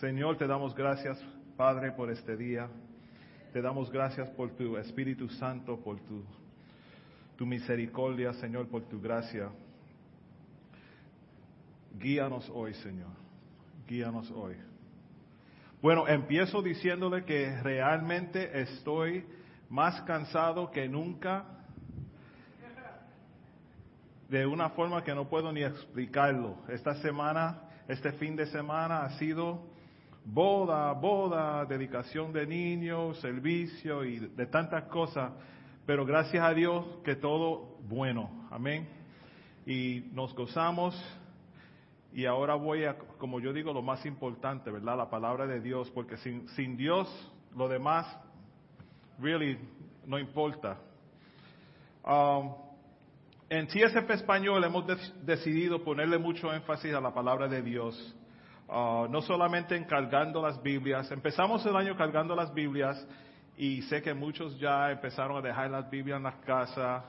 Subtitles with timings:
[0.00, 1.18] Señor, te damos gracias,
[1.56, 2.68] Padre, por este día.
[3.54, 6.22] Te damos gracias por tu Espíritu Santo, por tu,
[7.36, 9.48] tu misericordia, Señor, por tu gracia.
[11.98, 13.08] Guíanos hoy, Señor.
[13.88, 14.56] Guíanos hoy.
[15.80, 19.24] Bueno, empiezo diciéndole que realmente estoy
[19.70, 21.46] más cansado que nunca
[24.28, 26.58] de una forma que no puedo ni explicarlo.
[26.68, 29.74] Esta semana, este fin de semana ha sido
[30.26, 35.32] boda, boda, dedicación de niños, servicio y de tantas cosas,
[35.86, 38.48] pero gracias a Dios que todo bueno.
[38.50, 38.88] Amén.
[39.64, 40.94] Y nos gozamos
[42.12, 44.96] y ahora voy a, como yo digo, lo más importante, ¿verdad?
[44.96, 47.08] La palabra de Dios, porque sin, sin Dios
[47.54, 48.06] lo demás,
[49.18, 49.58] really,
[50.06, 50.78] no importa.
[52.04, 52.54] Um,
[53.48, 54.84] en TSF Español hemos
[55.24, 58.16] decidido ponerle mucho énfasis a la palabra de Dios.
[58.68, 61.10] Uh, no solamente en cargando las Biblias.
[61.12, 63.06] Empezamos el año cargando las Biblias
[63.56, 67.04] y sé que muchos ya empezaron a dejar las Biblias en las casas.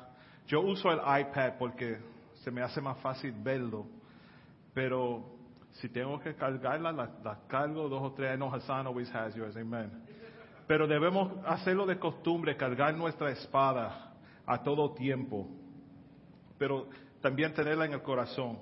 [0.46, 1.98] Yo uso el iPad porque
[2.44, 3.88] se me hace más fácil verlo.
[4.74, 5.26] Pero
[5.72, 8.36] si tengo que cargarla, las la cargo dos o tres.
[8.36, 9.92] I know Hassan always has yours, amen.
[10.68, 14.14] Pero debemos hacerlo de costumbre, cargar nuestra espada
[14.46, 15.48] a todo tiempo.
[16.60, 16.88] Pero
[17.20, 18.60] también tenerla en el corazón.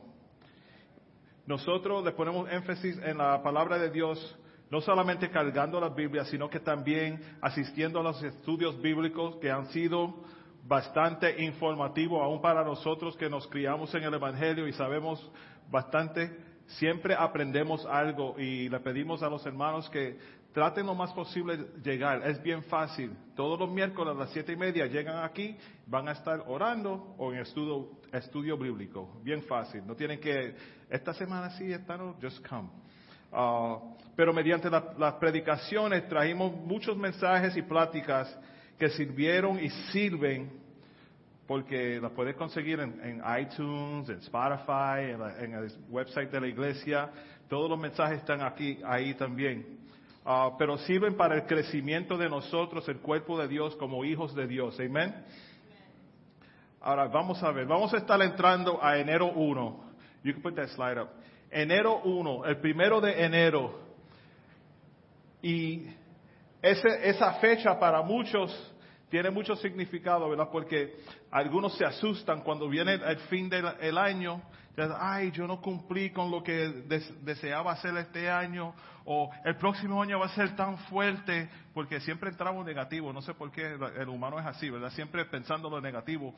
[1.45, 4.37] Nosotros le ponemos énfasis en la palabra de Dios,
[4.71, 9.67] no solamente cargando la Biblia, sino que también asistiendo a los estudios bíblicos que han
[9.67, 10.23] sido
[10.63, 15.31] bastante informativos, aún para nosotros que nos criamos en el Evangelio y sabemos
[15.69, 20.17] bastante, siempre aprendemos algo y le pedimos a los hermanos que
[20.55, 22.25] traten lo más posible llegar.
[22.25, 23.11] Es bien fácil.
[23.35, 27.33] Todos los miércoles a las siete y media llegan aquí, van a estar orando o
[27.33, 29.19] en estudio, estudio bíblico.
[29.21, 29.85] Bien fácil.
[29.85, 30.55] No tienen que,
[30.89, 32.69] esta semana sí, esta no, just come.
[33.33, 38.33] Uh, pero mediante las predicaciones trajimos muchos mensajes y pláticas
[38.79, 40.49] que sirvieron y sirven
[41.45, 46.47] porque las puedes conseguir en, en, iTunes, en Spotify, en, en, el website de la
[46.47, 47.09] iglesia.
[47.49, 49.83] Todos los mensajes están aquí, ahí también.
[50.25, 54.47] Uh, pero sirven para el crecimiento de nosotros, el cuerpo de Dios, como hijos de
[54.47, 54.75] Dios.
[54.79, 55.13] Amén.
[56.81, 59.85] Ahora vamos a ver, vamos a estar entrando a enero 1.
[60.23, 61.09] You can put that slide up.
[61.51, 63.79] Enero 1, el primero de enero.
[65.43, 65.85] Y
[66.59, 68.51] ese, esa fecha para muchos
[69.09, 70.49] tiene mucho significado, ¿verdad?
[70.51, 70.95] Porque
[71.29, 74.41] algunos se asustan cuando viene el fin del año.
[74.99, 76.85] Ay, yo no cumplí con lo que
[77.21, 78.73] deseaba hacer este año.
[79.05, 81.49] O el próximo año va a ser tan fuerte.
[81.73, 83.13] Porque siempre entramos negativo.
[83.13, 84.91] No sé por qué el humano es así, ¿verdad?
[84.91, 86.33] Siempre pensando lo negativo.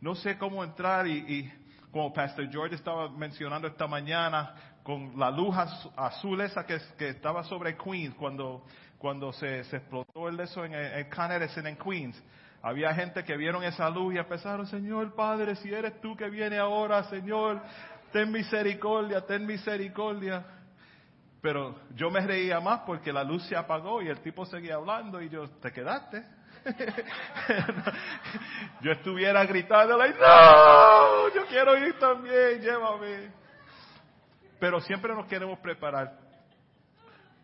[0.00, 1.52] No sé cómo entrar y,
[1.90, 5.54] como Pastor George estaba mencionando esta mañana, con la luz
[5.94, 8.64] azul esa que, estaba sobre Queens cuando
[9.02, 12.22] cuando se, explotó el eso en, en Edison en Queens.
[12.62, 16.58] Había gente que vieron esa luz y empezaron, Señor Padre, si eres tú que viene
[16.58, 17.60] ahora, Señor,
[18.12, 20.44] ten misericordia, ten misericordia.
[21.40, 25.20] Pero yo me reía más porque la luz se apagó y el tipo seguía hablando
[25.20, 26.24] y yo, ¿te quedaste?
[28.80, 33.32] yo estuviera gritando, no, yo quiero ir también, llévame.
[34.60, 36.16] Pero siempre nos queremos preparar.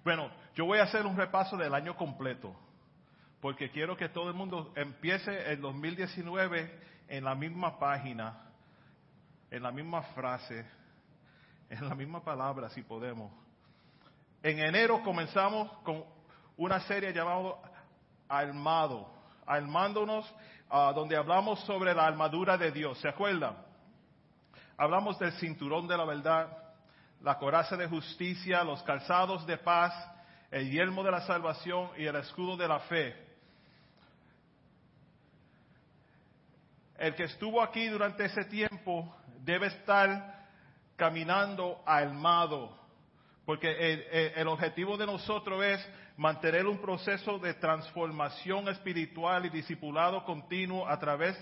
[0.04, 2.54] Bueno, yo voy a hacer un repaso del año completo,
[3.41, 8.50] porque quiero que todo el mundo empiece el 2019 en la misma página,
[9.50, 10.66] en la misma frase,
[11.71, 13.32] en la misma palabra, si podemos.
[14.43, 16.04] En enero comenzamos con
[16.56, 17.54] una serie llamada
[18.28, 19.10] Armado,
[19.47, 20.31] armándonos,
[20.71, 22.98] uh, donde hablamos sobre la armadura de Dios.
[22.98, 23.56] ¿Se acuerdan?
[24.77, 26.56] Hablamos del cinturón de la verdad,
[27.22, 29.94] la coraza de justicia, los calzados de paz,
[30.50, 33.28] el yelmo de la salvación y el escudo de la fe.
[36.98, 39.14] El que estuvo aquí durante ese tiempo
[39.44, 40.47] debe estar
[40.97, 42.76] caminando armado,
[43.47, 50.89] porque el, objetivo de nosotros es mantener un proceso de transformación espiritual y discipulado continuo
[50.89, 51.39] a través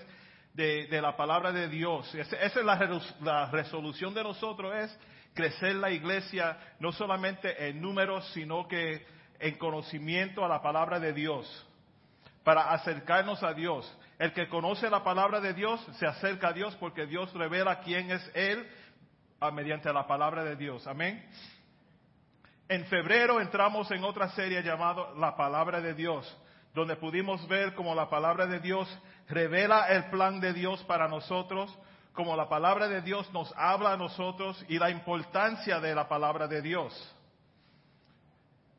[0.53, 2.15] de, la palabra de Dios.
[2.15, 4.99] Esa, esa es la, la resolución de nosotros, es
[5.33, 9.07] crecer la iglesia no solamente en números, sino que
[9.39, 11.67] en conocimiento a la palabra de Dios,
[12.45, 13.91] para acercarnos a Dios.
[14.19, 18.11] El que conoce la palabra de Dios se acerca a Dios porque Dios revela quién
[18.11, 18.67] es Él
[19.53, 20.87] mediante la palabra de Dios.
[20.87, 21.29] Amén.
[22.69, 26.37] En febrero entramos en otra serie llamada La palabra de Dios,
[26.75, 28.89] donde pudimos ver cómo la palabra de Dios
[29.29, 31.77] revela el plan de Dios para nosotros,
[32.13, 36.49] como la palabra de Dios nos habla a nosotros y la importancia de la palabra
[36.49, 37.15] de Dios.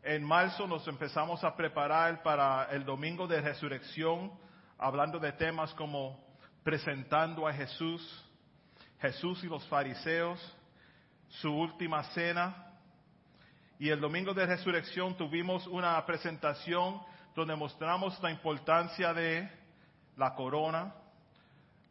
[0.01, 4.31] En marzo nos empezamos a preparar para el domingo de resurrección,
[4.77, 6.19] hablando de temas como
[6.63, 8.25] presentando a Jesús,
[8.99, 10.39] Jesús y los fariseos,
[11.29, 12.73] su última cena.
[13.79, 16.99] Y el domingo de resurrección tuvimos una presentación
[17.35, 19.49] donde mostramos la importancia de
[20.15, 20.95] la corona,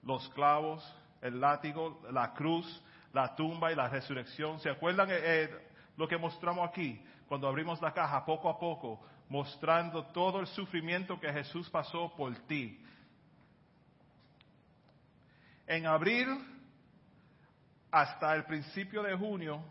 [0.03, 0.83] los clavos,
[1.23, 4.59] el látigo, la cruz, la tumba y la resurrección.
[4.61, 7.01] ¿Se acuerdan eh, eh, lo que mostramos aquí?
[7.29, 12.35] Cuando abrimos la caja, poco a poco, mostrando todo el sufrimiento que Jesús pasó por
[12.47, 12.81] ti.
[15.67, 16.29] En abril
[17.91, 19.65] hasta el principio de junio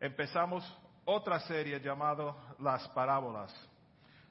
[0.00, 0.64] empezamos
[1.04, 3.54] otra serie llamada Las Parábolas,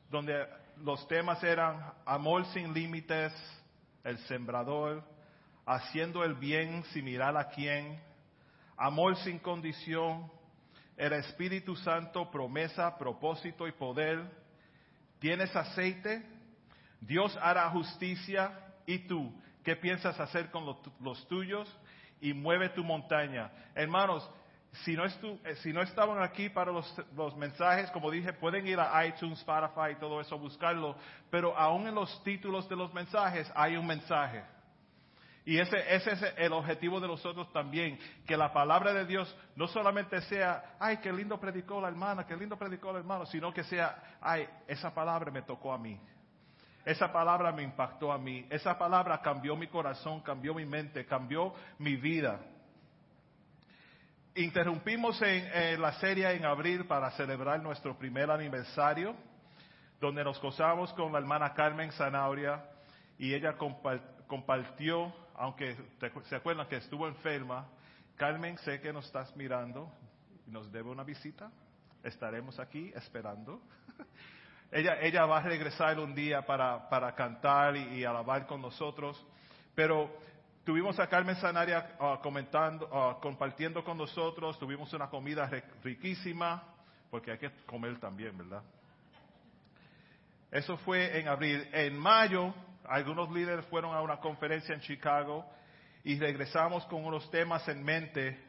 [0.09, 0.45] donde
[0.77, 3.33] los temas eran amor sin límites,
[4.03, 5.03] el sembrador,
[5.65, 7.99] haciendo el bien sin mirar a quién,
[8.77, 10.29] amor sin condición,
[10.97, 14.23] el Espíritu Santo, promesa, propósito y poder.
[15.19, 16.23] ¿Tienes aceite?
[17.01, 18.59] Dios hará justicia.
[18.85, 19.33] ¿Y tú?
[19.63, 20.65] ¿Qué piensas hacer con
[20.99, 21.67] los tuyos?
[22.21, 23.51] Y mueve tu montaña.
[23.73, 24.29] Hermanos,
[24.83, 28.79] si no, eh, si no estaban aquí para los, los, mensajes, como dije, pueden ir
[28.79, 30.95] a iTunes, Spotify y todo eso, buscarlo.
[31.29, 34.43] Pero aún en los títulos de los mensajes hay un mensaje.
[35.45, 39.67] Y ese, ese, es el objetivo de nosotros también, que la palabra de Dios no
[39.67, 43.63] solamente sea, ay, qué lindo predicó la hermana, qué lindo predicó el hermano, sino que
[43.63, 45.99] sea, ay, esa palabra me tocó a mí.
[46.83, 48.47] Esa palabra me impactó a mí.
[48.49, 52.39] Esa palabra cambió mi corazón, cambió mi mente, cambió mi vida.
[54.35, 59.15] Interrumpimos en, la serie en abril para celebrar nuestro primer aniversario,
[60.01, 62.65] donde nos gozamos con la hermana Carmen Zanauria
[63.17, 63.55] y ella
[64.27, 65.75] compartió aunque
[66.29, 67.67] se acuerdan que estuvo enferma,
[68.15, 69.91] Carmen, sé que nos estás mirando
[70.47, 71.51] y nos debe una visita.
[72.03, 73.61] Estaremos aquí esperando.
[74.71, 79.21] ella, ella va a regresar un día para, para cantar y, alabar con nosotros.
[79.73, 80.17] Pero
[80.63, 84.57] tuvimos a Carmen Sanaria ah, comentando, ah, compartiendo con nosotros.
[84.57, 85.49] Tuvimos una comida
[85.83, 86.63] riquísima,
[87.11, 88.63] porque hay que comer también, ¿verdad?
[90.51, 91.67] Eso fue en abril.
[91.73, 92.53] En mayo
[92.87, 95.45] algunos líderes fueron a una conferencia en Chicago
[96.03, 98.39] y regresamos con unos temas en mente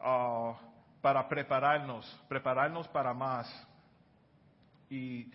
[0.00, 0.58] ah,
[1.00, 3.48] para prepararnos, prepararnos para más.
[4.90, 5.30] Y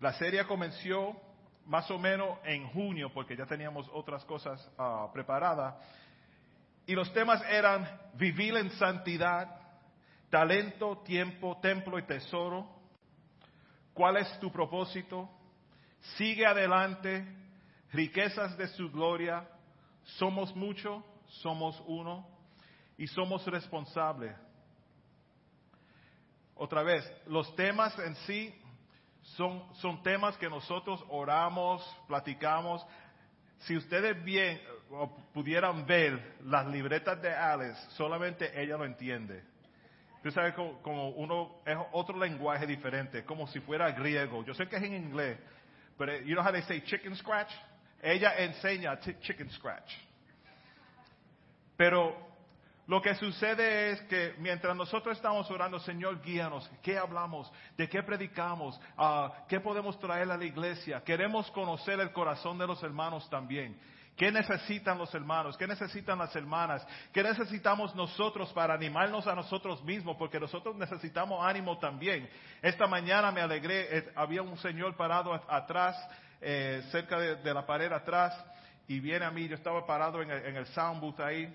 [0.00, 1.20] la serie comenzó
[1.66, 5.74] más o menos en junio, porque ya teníamos otras cosas uh, preparadas.
[6.86, 9.60] Y los temas eran vivir en santidad,
[10.30, 12.66] talento, tiempo, templo y tesoro.
[13.92, 15.28] ¿Cuál es tu propósito?
[16.16, 17.26] Sigue adelante,
[17.92, 19.48] riquezas de su gloria,
[20.16, 22.26] somos mucho, somos uno
[22.96, 24.34] y somos responsables.
[26.54, 28.54] Otra vez, los temas en sí
[29.36, 32.84] son, son temas que nosotros oramos, platicamos.
[33.60, 34.60] Si ustedes bien
[35.32, 39.44] pudieran ver las libretas de Alice, solamente ella lo entiende.
[40.22, 44.44] Tú sabes como, como, uno es otro lenguaje diferente, como si fuera griego.
[44.44, 45.38] Yo sé que es en inglés,
[45.96, 47.50] pero you know how they say chicken scratch?
[48.00, 49.92] Ella enseña chicken scratch.
[51.76, 52.16] Pero
[52.88, 57.52] lo que sucede es que mientras nosotros estamos orando, Señor, guíanos, ¿qué hablamos?
[57.76, 58.80] ¿De qué predicamos?
[58.96, 61.02] Ah, ¿Qué podemos traer a la iglesia?
[61.04, 63.78] Queremos conocer el corazón de los hermanos también.
[64.16, 65.56] ¿Qué necesitan los hermanos?
[65.56, 66.84] ¿Qué necesitan las hermanas?
[67.12, 70.16] ¿Qué necesitamos nosotros para animarnos a nosotros mismos?
[70.16, 72.28] Porque nosotros necesitamos ánimo también.
[72.60, 75.96] Esta mañana me alegré, eh, había un señor parado atrás
[76.40, 78.34] eh, cerca de, la pared atrás
[78.86, 81.46] y viene a mí, yo estaba parado en el, sound booth ahí.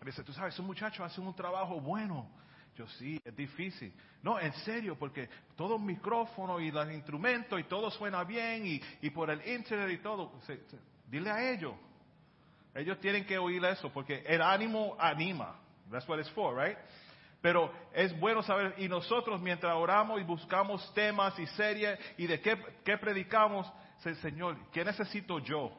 [0.00, 2.28] Me dice, tú sabes, esos muchachos hacen un trabajo bueno.
[2.76, 3.92] Yo sí, es difícil.
[4.22, 8.80] No, en serio, porque todo el micrófono y los instrumentos y todo suena bien y,
[9.00, 10.32] y por el internet y todo.
[11.08, 11.74] dile a ellos.
[12.74, 15.56] Ellos tienen que oír eso porque el ánimo anima.
[15.90, 16.76] That's what it's for, right?
[17.40, 22.40] Pero es bueno saber, y nosotros mientras oramos y buscamos temas y series y de
[22.40, 25.72] qué, qué predicamos, Señor, ¿qué necesito yo?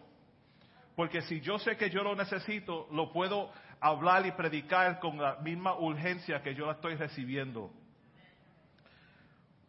[0.95, 5.35] Porque si yo sé que yo lo necesito, lo puedo hablar y predicar con la
[5.35, 7.71] misma urgencia que yo la estoy recibiendo.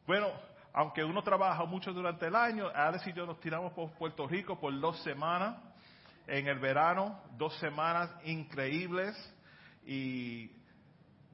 [0.07, 0.29] Bueno,
[0.73, 4.59] aunque uno trabaja mucho durante el año, Alex y yo nos tiramos por Puerto Rico
[4.59, 5.57] por dos semanas
[6.27, 9.15] en el verano, dos semanas increíbles
[9.87, 10.51] y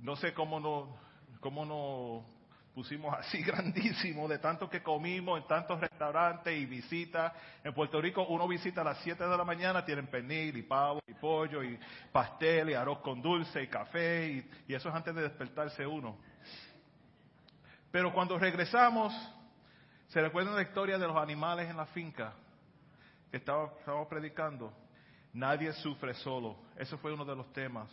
[0.01, 0.97] no sé cómo no,
[1.41, 2.34] cómo no
[2.75, 7.33] pusimos así grandísimo de tanto que comimos en tantos restaurantes y visitas.
[7.63, 11.01] En Puerto Rico uno visita a las 7 de la mañana, tienen pernil y pavo
[11.07, 11.79] y pollo y
[12.11, 16.19] pastel y arroz con dulce y café y, eso es antes de despertarse uno.
[17.93, 19.15] Pero cuando regresamos,
[20.09, 22.35] ¿se recuerdan la historia de los animales en la finca?
[23.31, 23.73] Que estaba
[24.09, 24.73] predicando.
[25.33, 26.57] Nadie sufre solo.
[26.77, 27.89] Ese fue uno de los temas.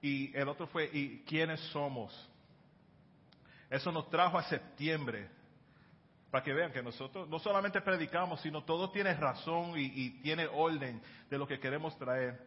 [0.00, 2.27] Y el otro fue, ¿y quiénes somos?
[3.70, 5.28] Eso nos trajo a septiembre.
[6.30, 11.00] Para que vean que nosotros no solamente predicamos, sino todo tiene razón y, tiene orden
[11.30, 12.38] de lo que queremos traer.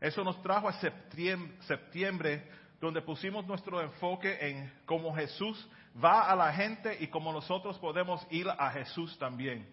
[0.00, 2.48] Eso nos trajo a septiembre, septiembre,
[2.80, 5.68] donde pusimos nuestro enfoque en cómo Jesús
[6.02, 9.68] va a la gente y cómo nosotros podemos ir a Jesús también.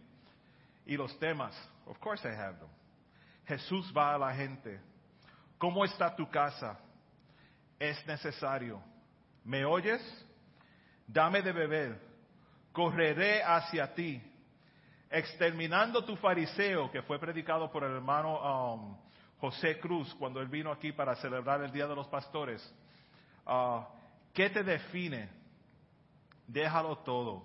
[0.85, 2.69] Y los temas, of course I have them.
[3.45, 4.81] Jesús va a la gente.
[5.57, 6.77] ¿Cómo está tu casa?
[7.79, 8.81] Es necesario.
[9.45, 10.01] ¿Me oyes?
[11.07, 11.99] Dame de beber.
[12.71, 14.21] Correré hacia ti.
[15.09, 18.97] Exterminando tu fariseo, que fue predicado por el hermano um,
[19.39, 22.61] José Cruz cuando él vino aquí para celebrar el Día de los Pastores.
[23.45, 23.81] Uh,
[24.33, 25.29] ¿Qué te define?
[26.45, 27.43] Déjalo todo.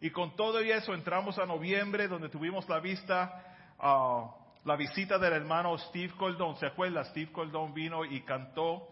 [0.00, 3.42] Y con todo y eso entramos a noviembre, donde tuvimos la vista
[3.78, 6.56] uh, la visita del hermano Steve Coldón.
[6.56, 7.04] ¿Se acuerda?
[7.04, 8.88] Steve Coldón vino y cantó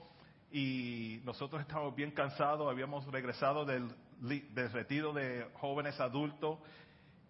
[0.54, 6.60] y nosotros estábamos bien cansados, habíamos regresado del, del retiro de jóvenes adultos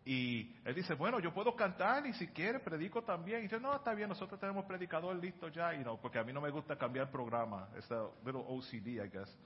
[0.04, 3.38] y él dice, bueno, yo puedo cantar y si quiere predico también.
[3.38, 6.34] Y dice, no, está bien, nosotros tenemos predicador listo ya, y no, porque a mí
[6.34, 9.38] no me gusta cambiar programa, es a little OCD, I guess.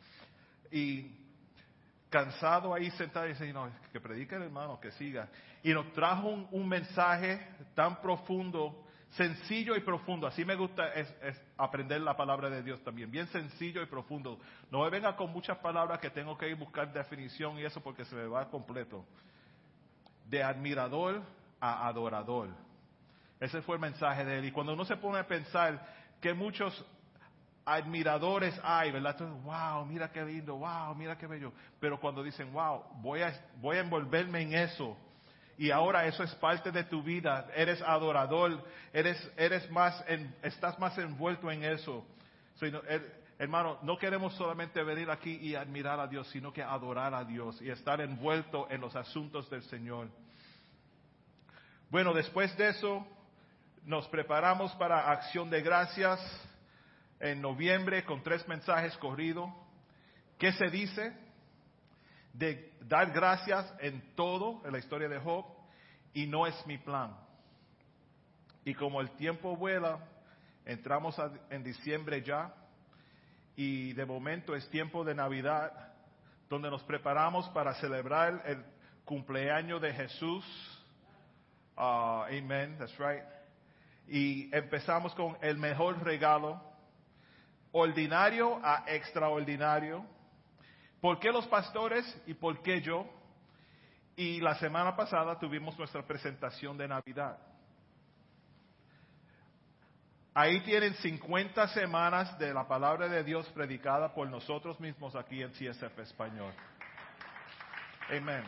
[0.72, 1.16] Y
[2.10, 5.28] cansado ahí sentado y dice, no, que predique el hermano, que siga.
[5.62, 10.26] Y nos trajo un, un mensaje tan profundo, sencillo y profundo.
[10.26, 11.12] Así me gusta es,
[11.56, 14.38] aprender la palabra de Dios también, bien sencillo y profundo.
[14.70, 18.04] No me venga con muchas palabras que tengo que ir buscar definición y eso porque
[18.04, 19.04] se me va completo.
[20.26, 21.22] De admirador
[21.60, 22.50] a adorador.
[23.40, 24.44] Ese fue el mensaje de él.
[24.46, 25.86] Y cuando uno se pone a pensar
[26.20, 26.84] que muchos
[27.64, 29.12] admiradores hay, ¿verdad?
[29.12, 31.52] Entonces, wow, mira qué lindo, wow, mira qué bello.
[31.78, 34.96] Pero cuando dicen, wow, voy a, voy a envolverme en eso.
[35.58, 37.48] Y ahora eso es parte de tu vida.
[37.54, 40.04] Eres adorador, eres, eres más,
[40.40, 42.06] estás más envuelto en eso.
[42.60, 47.24] El, hermano, no queremos solamente venir aquí y admirar a Dios, sino que adorar a
[47.24, 50.08] Dios y estar envuelto en los asuntos del Señor.
[51.90, 53.04] Bueno, después de eso,
[53.84, 56.20] nos preparamos para acción de gracias
[57.18, 59.50] en noviembre con tres mensajes corridos.
[60.38, 61.27] ¿Qué se dice?
[62.38, 65.44] De dar gracias en todo, en la historia de Job,
[66.14, 67.16] y no es mi plan.
[68.64, 69.98] Y como el tiempo vuela,
[70.64, 71.16] entramos
[71.50, 72.54] en diciembre ya,
[73.56, 75.72] y de momento es tiempo de Navidad,
[76.48, 78.64] donde nos preparamos para celebrar el
[79.04, 80.44] cumpleaños de Jesús.
[81.76, 83.24] Uh, amen, that's right.
[84.06, 86.62] Y empezamos con el mejor regalo
[87.72, 90.06] ordinario a extraordinario.
[91.00, 93.06] ¿Por qué los pastores y por qué yo?
[94.16, 97.38] Y la semana pasada tuvimos nuestra presentación de Navidad.
[100.34, 105.50] Ahí tienen 50 semanas de la palabra de Dios predicada por nosotros mismos aquí en
[105.50, 106.52] CSF Español.
[108.08, 108.44] Amén.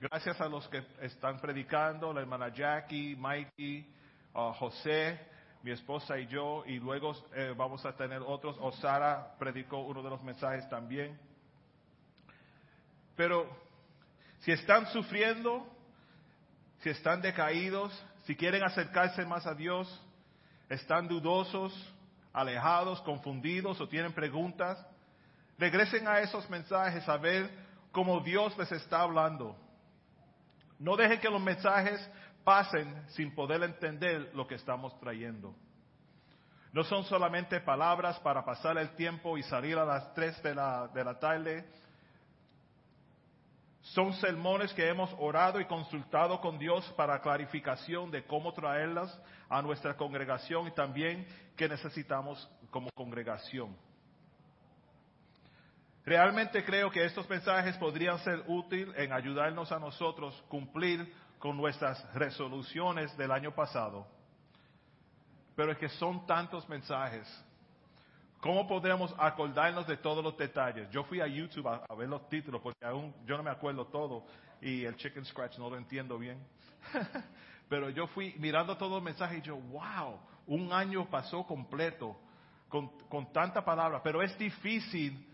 [0.00, 3.86] Gracias a los que están predicando, la hermana Jackie, Mikey,
[4.34, 5.18] uh, José,
[5.62, 10.02] mi esposa y yo, y luego eh, vamos a tener otros, o Sara predicó uno
[10.02, 11.18] de los mensajes también.
[13.16, 13.48] Pero
[14.40, 15.66] si están sufriendo,
[16.80, 17.92] si están decaídos,
[18.24, 19.88] si quieren acercarse más a Dios,
[20.68, 21.72] están dudosos,
[22.32, 24.78] alejados, confundidos o tienen preguntas,
[25.58, 27.50] regresen a esos mensajes a ver
[27.90, 29.56] cómo Dios les está hablando.
[30.78, 32.08] No dejen que los mensajes
[32.44, 35.54] pasen sin poder entender lo que estamos trayendo.
[36.72, 40.88] No son solamente palabras para pasar el tiempo y salir a las 3 de la,
[40.88, 41.64] de la tarde.
[43.80, 49.18] Son sermones que hemos orado y consultado con Dios para clarificación de cómo traerlas
[49.48, 51.26] a nuestra congregación y también
[51.56, 53.74] que necesitamos como congregación.
[56.04, 62.02] Realmente creo que estos mensajes podrían ser útiles en ayudarnos a nosotros cumplir con nuestras
[62.14, 64.06] resoluciones del año pasado.
[65.54, 67.26] Pero es que son tantos mensajes.
[68.40, 70.88] ¿Cómo podemos acordarnos de todos los detalles?
[70.90, 73.86] Yo fui a YouTube a, a, ver los títulos porque aún yo no me acuerdo
[73.86, 74.24] todo
[74.60, 76.38] y el chicken scratch no lo entiendo bien.
[77.68, 82.16] Pero yo fui mirando todos los mensajes y yo, wow, un año pasó completo
[82.68, 84.00] con, con tanta palabra.
[84.02, 85.26] Pero es difícil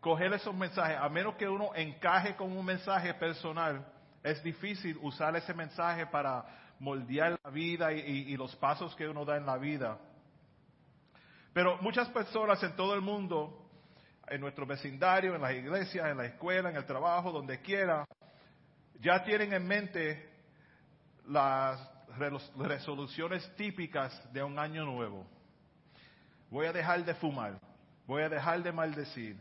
[0.00, 3.86] coger esos mensajes, a menos que uno encaje con un mensaje personal
[4.22, 6.44] es difícil usar ese mensaje para
[6.78, 9.98] moldear la vida y, los pasos que uno da en la vida.
[11.52, 13.58] Pero muchas personas en todo el mundo
[14.28, 18.06] en nuestro vecindario, en las iglesias, en la escuela, en el trabajo, donde quiera,
[19.00, 20.30] ya tienen en mente
[21.26, 21.78] las
[22.56, 25.26] resoluciones típicas de un año nuevo.
[26.50, 27.58] Voy a dejar de fumar,
[28.06, 29.36] voy a dejar de maldecir,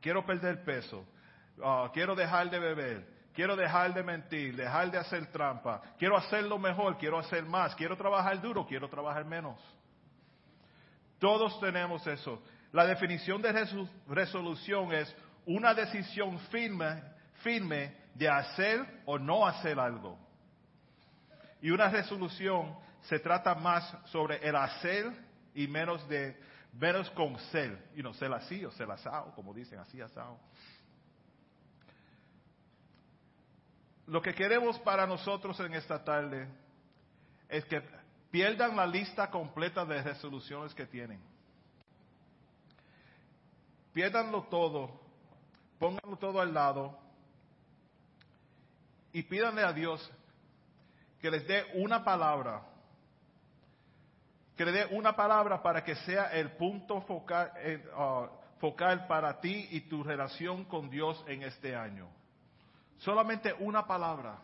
[0.00, 1.04] quiero perder peso,
[1.62, 6.58] ah, quiero dejar de beber, quiero dejar de mentir, dejar de hacer trampa, quiero hacerlo
[6.58, 9.58] mejor, quiero hacer más, quiero trabajar duro, quiero trabajar menos.
[11.18, 12.42] Todos tenemos eso.
[12.72, 13.52] La definición de
[14.08, 15.14] resolución es
[15.46, 17.02] una decisión firme,
[17.42, 20.18] firme de hacer o no hacer algo.
[21.60, 25.10] Y una resolución se trata más sobre el hacer
[25.54, 26.38] y menos de
[26.72, 30.38] menos con ser, y no ser así o ser asado, como dicen, así asado.
[34.10, 36.48] Lo que queremos para nosotros en esta tarde
[37.48, 37.80] es que
[38.28, 41.20] pierdan la lista completa de resoluciones que tienen.
[43.92, 45.00] Pierdanlo todo,
[45.78, 46.98] pónganlo todo al lado
[49.12, 50.10] y pídanle a Dios
[51.20, 52.62] que les dé una palabra,
[54.56, 59.40] que le dé una palabra para que sea el punto focal, eh, ah, focal para
[59.40, 62.08] ti y tu relación con Dios en este año.
[63.00, 64.38] Solamente una palabra.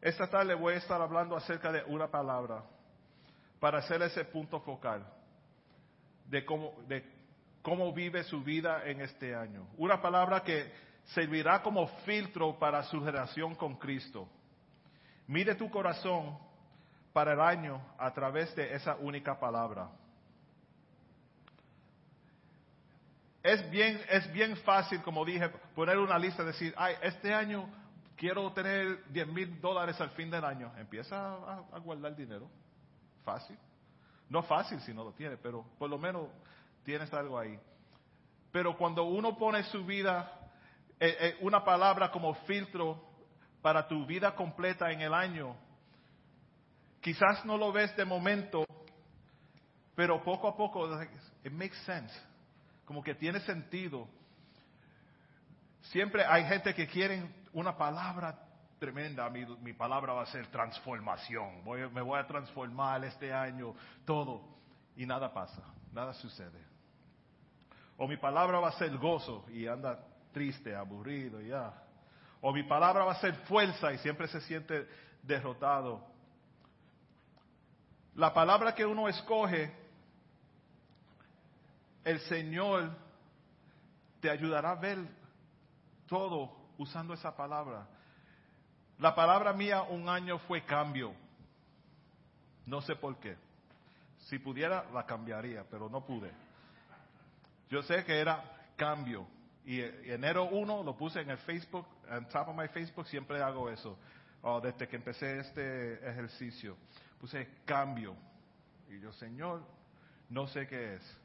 [0.00, 2.62] Esta tarde voy a estar hablando acerca de una palabra
[3.60, 5.06] para hacer ese punto focal
[6.26, 7.04] de cómo, de
[7.62, 9.66] cómo vive su vida en este año.
[9.76, 10.72] Una palabra que
[11.06, 14.26] servirá como filtro para su relación con Cristo.
[15.26, 16.38] Mide tu corazón
[17.12, 19.90] para el año a través de esa única palabra.
[23.44, 27.68] Es bien, es bien fácil, como dije, poner una lista y decir, ay, este año
[28.16, 30.72] quiero tener 10 mil dólares al fin del año.
[30.78, 32.48] Empieza a, guardar dinero.
[33.22, 33.58] Fácil.
[34.30, 36.30] No fácil si no lo tiene, pero por lo menos
[36.84, 37.60] tienes algo ahí.
[38.50, 40.32] Pero cuando uno pone su vida,
[40.98, 42.98] eh, eh, una palabra como filtro
[43.60, 45.54] para tu vida completa en el año,
[47.02, 48.64] quizás no lo ves de momento,
[49.94, 50.90] pero poco a poco,
[51.44, 52.33] it makes sense.
[52.84, 54.08] Como que tiene sentido.
[55.82, 58.38] Siempre hay gente que quiere una palabra
[58.78, 59.28] tremenda.
[59.30, 61.64] Mi, palabra va a ser transformación.
[61.92, 64.42] me voy a transformar este año, todo.
[64.96, 66.74] Y nada pasa, nada sucede.
[67.96, 69.98] O mi palabra va a ser gozo y anda
[70.32, 71.72] triste, aburrido, ya.
[72.40, 74.86] O mi palabra va a ser fuerza y siempre se siente
[75.22, 76.04] derrotado.
[78.14, 79.72] La palabra que uno escoge,
[82.04, 82.90] el Señor
[84.20, 84.98] te ayudará a ver
[86.06, 87.86] todo usando esa palabra.
[88.98, 91.14] La palabra mía un año fue cambio.
[92.66, 93.36] No sé por qué.
[94.18, 96.30] Si pudiera, la cambiaría, pero no pude.
[97.68, 98.42] Yo sé que era
[98.76, 99.26] cambio.
[99.64, 103.68] Y, enero 1 lo puse en el Facebook, en top of my Facebook, siempre hago
[103.70, 103.98] eso.
[104.42, 106.76] Oh, desde que empecé este ejercicio.
[107.18, 108.14] Puse cambio.
[108.88, 109.62] Y yo, Señor,
[110.28, 111.20] no sé qué es.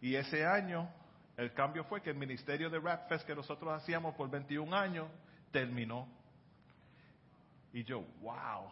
[0.00, 0.88] Y ese año,
[1.36, 5.08] el cambio fue que el ministerio de Rap Fest que nosotros hacíamos por 21 años
[5.50, 6.08] terminó.
[7.72, 8.70] Y yo, wow.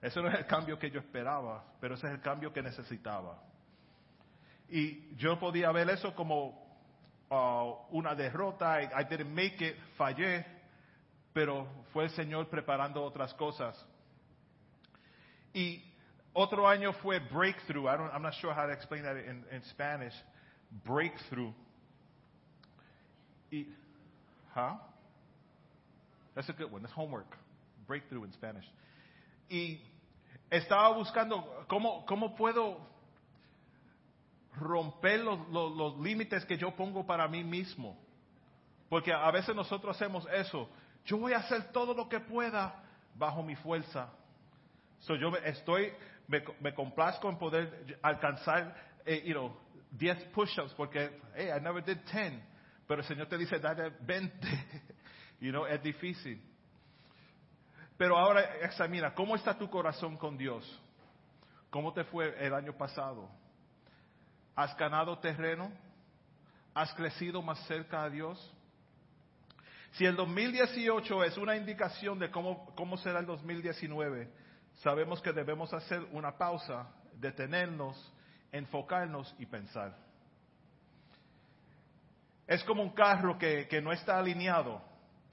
[0.00, 3.40] Eso no es el cambio que yo esperaba, pero ese es el cambio que necesitaba.
[4.68, 6.62] Y yo podía ver eso como
[7.30, 10.44] uh, una derrota, I, I, didn't make it, fallé,
[11.32, 13.86] pero fue el Señor preparando otras cosas.
[15.54, 15.91] Y
[16.34, 17.86] otro año fue breakthrough.
[17.86, 20.14] I don't, I'm not sure how to explain that in, in Spanish.
[20.84, 21.52] Breakthrough.
[23.50, 23.66] Y,
[24.54, 24.74] huh?
[26.34, 26.82] That's a good one.
[26.82, 27.36] That's homework.
[27.86, 28.64] Breakthrough in Spanish.
[29.50, 29.80] Y
[30.50, 32.78] estaba buscando cómo, cómo puedo
[34.58, 37.96] romper los, los, límites que yo pongo para mí mismo.
[38.88, 40.68] Porque a veces nosotros hacemos eso.
[41.04, 42.74] Yo voy a hacer todo lo que pueda
[43.14, 44.10] bajo mi fuerza.
[45.00, 45.92] So yo estoy,
[46.32, 49.54] me, me complazco en poder alcanzar, eh, you know,
[49.90, 52.42] 10 push-ups porque, hey, I never did 10.
[52.88, 54.48] Pero el Señor te dice, dale 20.
[55.40, 56.42] you know, es difícil.
[57.98, 60.64] Pero ahora examina, ¿cómo está tu corazón con Dios?
[61.68, 63.28] ¿Cómo te fue el año pasado?
[64.56, 65.70] ¿Has ganado terreno?
[66.74, 68.54] ¿Has crecido más cerca a Dios?
[69.92, 74.32] Si el 2018 es una indicación de cómo, cómo será el 2019,
[74.76, 78.12] sabemos que debemos hacer una pausa, detenernos,
[78.50, 79.96] enfocarnos y pensar.
[82.46, 84.82] Es como un carro que, que no está alineado.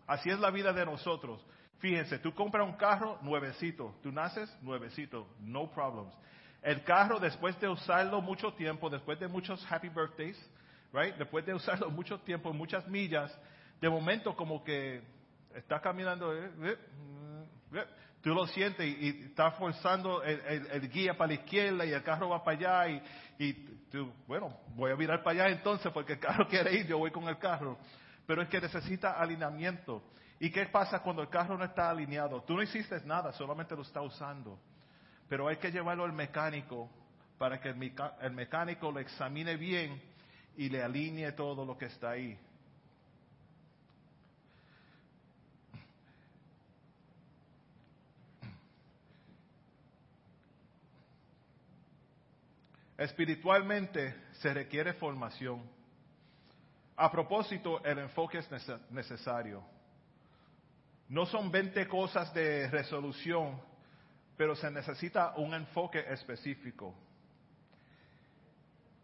[0.07, 1.45] Así es la vida de nosotros.
[1.79, 6.13] Fíjense, tú compras un carro nuevecito, tú naces nuevecito, no problems.
[6.61, 10.37] El carro, después de usarlo mucho tiempo, después de muchos happy birthdays,
[10.91, 11.15] right?
[11.15, 13.33] Después de usarlo mucho tiempo, muchas millas,
[13.79, 15.01] de momento como que
[15.55, 16.77] está caminando, eh, eh,
[17.73, 17.85] eh,
[18.21, 22.29] tú lo sientes y, y está forzando el, guía para la izquierda y el carro
[22.29, 23.03] va para allá y,
[23.39, 23.67] y
[24.27, 27.27] bueno, voy a mirar para allá entonces porque el carro quiere ir, yo voy con
[27.27, 27.77] el carro.
[28.25, 30.03] Pero es que necesita alineamiento.
[30.39, 32.43] ¿Y qué pasa cuando el carro no está alineado?
[32.43, 34.59] Tú no hiciste nada, solamente lo está usando.
[35.27, 36.89] Pero hay que llevarlo al mecánico
[37.37, 40.01] para que el mecánico lo examine bien
[40.55, 42.37] y le alinee todo lo que está ahí.
[52.99, 55.63] Espiritualmente se requiere formación.
[56.97, 58.49] A propósito, el enfoque es
[58.91, 59.63] necesario.
[61.07, 63.61] No son 20 cosas de resolución,
[64.35, 66.93] pero se necesita un enfoque específico.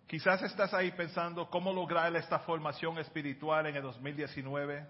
[0.08, 4.86] Quizás estás ahí pensando cómo lograr esta formación espiritual en el 2019.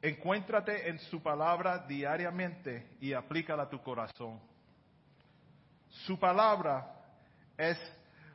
[0.00, 4.49] Encuéntrate en su palabra diariamente y aplícala a tu corazón.
[5.90, 6.96] Su palabra
[7.56, 7.78] es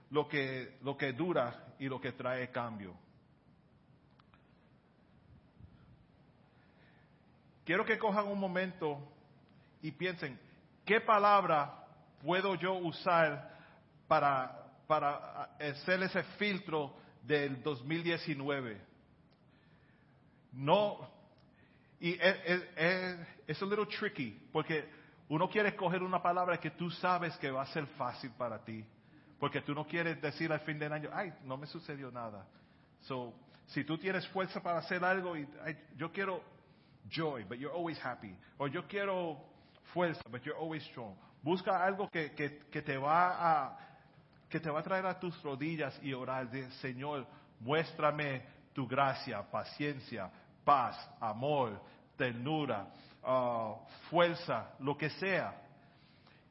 [0.10, 2.96] lo que, lo que dura y lo que trae cambio.
[7.66, 9.00] Quiero que cojan un momento
[9.82, 10.40] y piensen,
[10.86, 11.84] ¿qué palabra
[12.22, 13.58] puedo yo usar
[14.08, 18.80] para, para hacer ese filtro del 2019?
[20.54, 21.10] No,
[22.00, 24.88] y es, es, es, little tricky, porque
[25.30, 28.86] uno quiere escoger una palabra que tú sabes que va a ser fácil para ti.
[29.40, 32.48] Porque tú no quieres decir al fin del año, ay, no me sucedió nada.
[33.02, 33.34] So,
[33.68, 35.48] si tú tienes fuerza para hacer algo y
[35.98, 36.42] yo quiero
[37.10, 38.36] joy, but you're always happy.
[38.58, 39.38] O yo quiero
[39.94, 41.16] fuerza, but you're always strong.
[41.42, 43.78] Busca algo que, que, que te va a
[44.50, 46.48] que te va a traer a tus rodillas y orar
[46.80, 47.28] Señor,
[47.60, 50.32] muéstrame tu gracia, paciencia,
[50.64, 51.82] paz, amor,
[52.16, 52.88] ternura,
[53.26, 53.76] uh,
[54.10, 55.62] fuerza, lo que sea.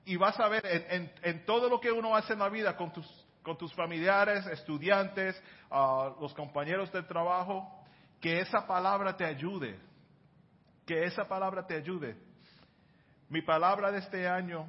[0.04, 0.62] Y vas a ver
[1.22, 6.34] en, todo lo que uno hace en la vida con tus, familiares, estudiantes, uh, los
[6.34, 7.66] compañeros del trabajo,
[8.20, 9.78] que esa palabra te ayude.
[10.84, 12.16] Que esa palabra te ayude.
[13.30, 14.68] Mi palabra de este año,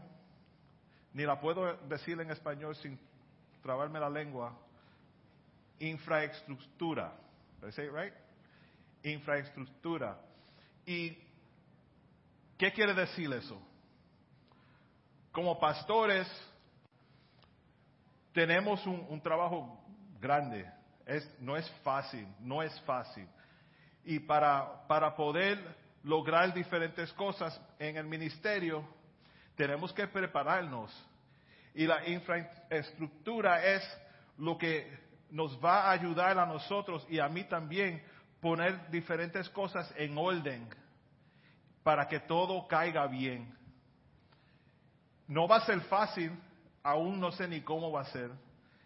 [1.14, 2.98] ni la puedo decir en español sin
[3.62, 4.58] trabarme la lengua,
[5.80, 7.14] infraestructura.
[7.62, 8.14] Right?
[9.04, 10.18] Infraestructura.
[10.86, 11.25] Y
[12.58, 13.62] ¿Qué quiere decir eso?
[15.32, 16.28] Como pastores
[18.32, 19.84] tenemos un, trabajo
[20.22, 20.66] grande,
[21.06, 23.28] es, no es fácil, no es fácil.
[24.06, 25.60] Y para, para poder
[26.04, 28.88] lograr diferentes cosas en el ministerio,
[29.56, 30.92] tenemos que prepararnos.
[31.74, 34.02] Y la infraestructura es
[34.38, 34.98] lo que
[35.30, 38.02] nos va a ayudar a nosotros y a mí también
[38.40, 40.70] poner diferentes cosas en orden
[41.86, 43.56] para que todo caiga bien.
[45.28, 46.32] No va a ser fácil,
[46.82, 48.32] aún no sé ni cómo va a ser.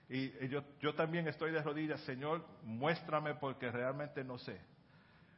[0.09, 4.59] Y, yo, yo también estoy de rodillas, Señor, muéstrame porque realmente no sé.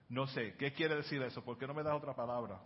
[0.09, 1.43] No sé, ¿qué quiere decir eso?
[1.43, 2.59] ¿Por qué no me das otra palabra?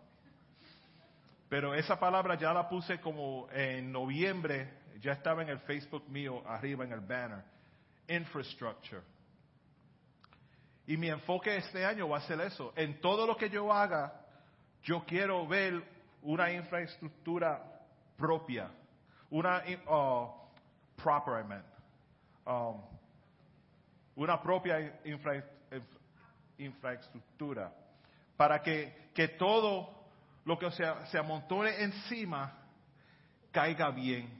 [1.49, 6.41] Pero esa palabra ya la puse como en noviembre, ya estaba en el Facebook mío,
[6.47, 7.43] arriba en el banner.
[8.07, 9.01] Infrastructure.
[10.87, 12.71] Y mi enfoque este año va a ser eso.
[12.77, 14.24] En todo lo que yo haga,
[14.85, 15.83] yo quiero ver
[16.21, 17.59] una infraestructura
[18.15, 18.69] propia,
[19.31, 20.29] una uh,
[20.95, 21.63] proper,
[22.45, 22.81] um,
[24.15, 25.01] una propia
[26.57, 27.73] infraestructura,
[28.37, 29.89] para que, que todo
[30.45, 32.53] lo que se, amontone encima
[33.51, 34.39] caiga bien,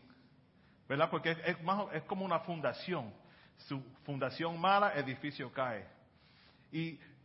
[0.87, 1.09] ¿verdad?
[1.09, 3.11] Porque es, más, es como una fundación.
[3.57, 5.87] Su fundación mala, edificio cae.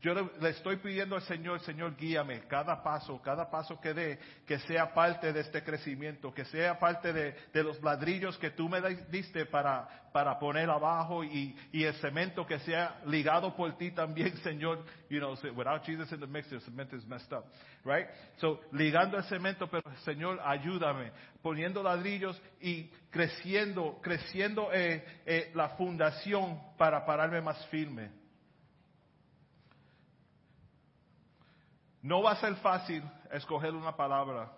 [0.01, 4.59] Yo le, estoy pidiendo al Señor, Señor, guíame cada paso, cada paso que dé, que
[4.61, 9.45] sea parte de este crecimiento, que sea parte de, los ladrillos que tú me diste
[9.45, 14.85] para, para poner abajo y, y, el cemento que sea ligado por ti también, Señor.
[15.11, 17.45] You know, without Jesus in the mix, the cement is messed up,
[17.85, 18.07] right?
[18.39, 25.71] So, ligando el cemento, pero Señor, ayúdame, poniendo ladrillos y creciendo, creciendo eh, eh, la
[25.71, 28.20] fundación para pararme más firme.
[32.03, 34.51] No va a ser fácil escoger una palabra.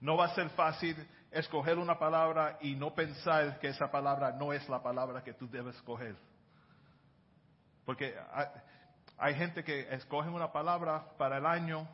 [0.00, 0.96] No va a ser fácil
[1.30, 5.48] escoger una palabra y no pensar que esa palabra no es la palabra que tú
[5.48, 6.16] debes escoger.
[7.84, 8.14] Porque
[9.18, 11.86] hay, gente que escoge una palabra para el año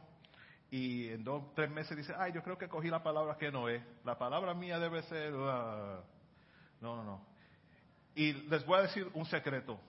[0.70, 3.68] y en dos, tres meses dice, ay, yo creo que cogí la palabra que no
[3.68, 3.82] es.
[4.04, 5.34] La palabra mía debe ser...
[5.36, 6.00] ah".
[6.80, 7.26] no, no, no.
[8.14, 9.80] Y les voy a decir un secreto.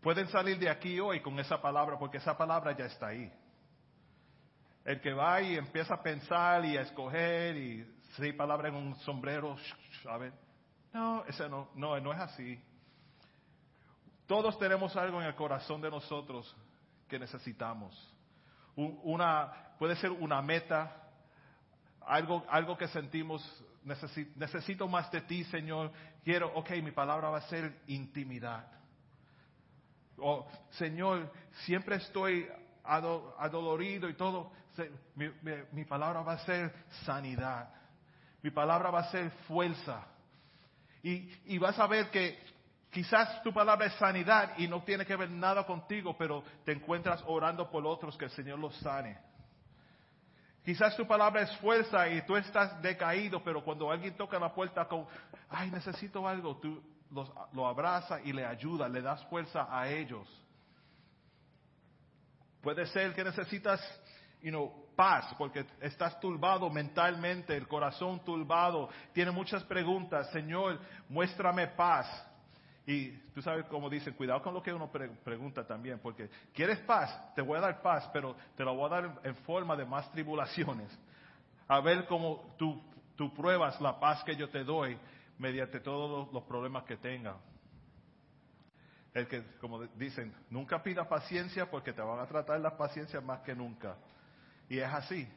[0.00, 3.32] Pueden salir de aquí hoy con esa palabra porque esa palabra ya está ahí.
[4.84, 8.94] El que va y empieza a pensar y a escoger y seis palabras en un
[9.00, 9.56] sombrero,
[10.18, 10.32] ver,
[10.92, 12.58] no, ese no, no, no es así.
[14.26, 16.54] Todos tenemos algo en el corazón de nosotros
[17.08, 18.14] que necesitamos.
[18.76, 20.94] Una, puede ser una meta,
[22.06, 23.42] algo, algo que sentimos,
[24.36, 25.90] necesito más de ti, Señor.
[26.22, 28.77] Quiero, ok, mi palabra va a ser intimidad.
[30.20, 31.32] O, Señor,
[31.64, 32.48] siempre estoy
[32.84, 34.52] adolorido y todo.
[35.72, 36.72] Mi palabra va a ser
[37.04, 37.70] sanidad.
[38.42, 40.06] Mi palabra va a ser fuerza.
[41.02, 42.38] Y, y, vas a ver que
[42.90, 47.22] quizás tu palabra es sanidad y no tiene que ver nada contigo, pero te encuentras
[47.26, 49.18] orando por otros que el Señor los sane.
[50.64, 54.86] Quizás tu palabra es fuerza y tú estás decaído, pero cuando alguien toca la puerta
[54.86, 55.06] con,
[55.48, 60.28] ay, necesito algo, tú los, lo abrazas y le ayudas, le das fuerza a ellos.
[62.60, 63.80] Puede ser que necesitas,
[64.42, 71.68] you know, paz, porque estás turbado mentalmente, el corazón turbado, tiene muchas preguntas, Señor, muéstrame
[71.68, 72.06] paz.
[72.84, 76.78] Y tú sabes cómo dicen, cuidado con lo que uno pre pregunta también, porque quieres
[76.80, 79.84] paz, te voy a dar paz, pero te la voy a dar en forma de
[79.84, 80.90] más tribulaciones.
[81.68, 82.82] A ver cómo tú,
[83.14, 84.98] tú pruebas la paz que yo te doy
[85.38, 87.36] mediante todos los, problemas que tenga.
[89.14, 93.40] El que, como dicen, nunca pida paciencia porque te van a tratar la paciencia más
[93.40, 93.96] que nunca.
[94.68, 95.28] Y es así.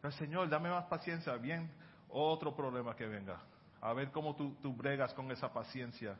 [0.00, 1.34] Pero Señor, dame más paciencia.
[1.36, 1.70] Bien,
[2.08, 3.40] otro problema que venga.
[3.80, 6.16] A ver cómo tú, tú bregas con esa paciencia.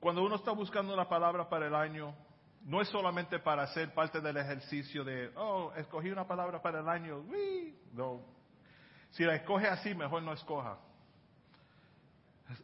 [0.00, 2.14] Cuando uno está buscando una palabra para el año,
[2.64, 6.88] no es solamente para ser parte del ejercicio de, oh, escogí una palabra para el
[6.88, 7.18] año.
[7.18, 7.76] ¡Uy!
[7.92, 8.22] No.
[9.10, 10.78] Si la escoge así, mejor no escoja.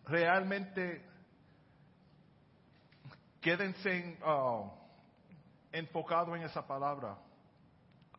[0.04, 1.04] Realmente,
[3.40, 4.78] quédense en, oh,
[5.72, 7.18] enfocado en esa palabra.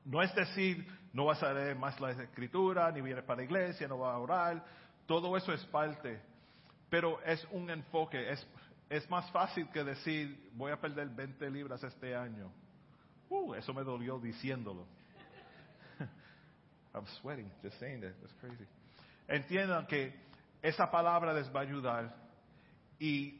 [0.03, 3.87] No es decir, no vas a leer más la escritura, ni vienes para la iglesia,
[3.87, 4.65] no vas a orar.
[5.05, 6.21] Todo eso es parte.
[6.89, 8.31] Pero es un enfoque.
[8.31, 8.47] Es,
[8.89, 12.51] es más fácil que decir, voy a perder 20 libras este año.
[13.29, 14.87] Uh, eso me dolió diciéndolo.
[16.95, 18.13] I'm sweating just saying that.
[18.19, 18.65] That's crazy.
[19.27, 20.19] Entiendan que
[20.63, 22.15] esa palabra les va a ayudar
[22.97, 23.39] y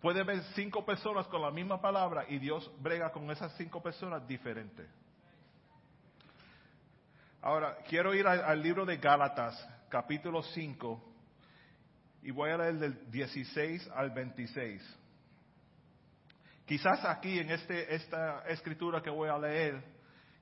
[0.00, 4.26] puede haber cinco personas con la misma palabra y Dios brega con esas cinco personas
[4.28, 4.86] diferentes.
[7.42, 11.15] Ahora, quiero ir al, al, libro de Gálatas, capítulo 5,
[12.26, 14.98] y voy a leer del 16 al 26.
[16.64, 19.80] Quizás aquí en este, esta escritura que voy a leer,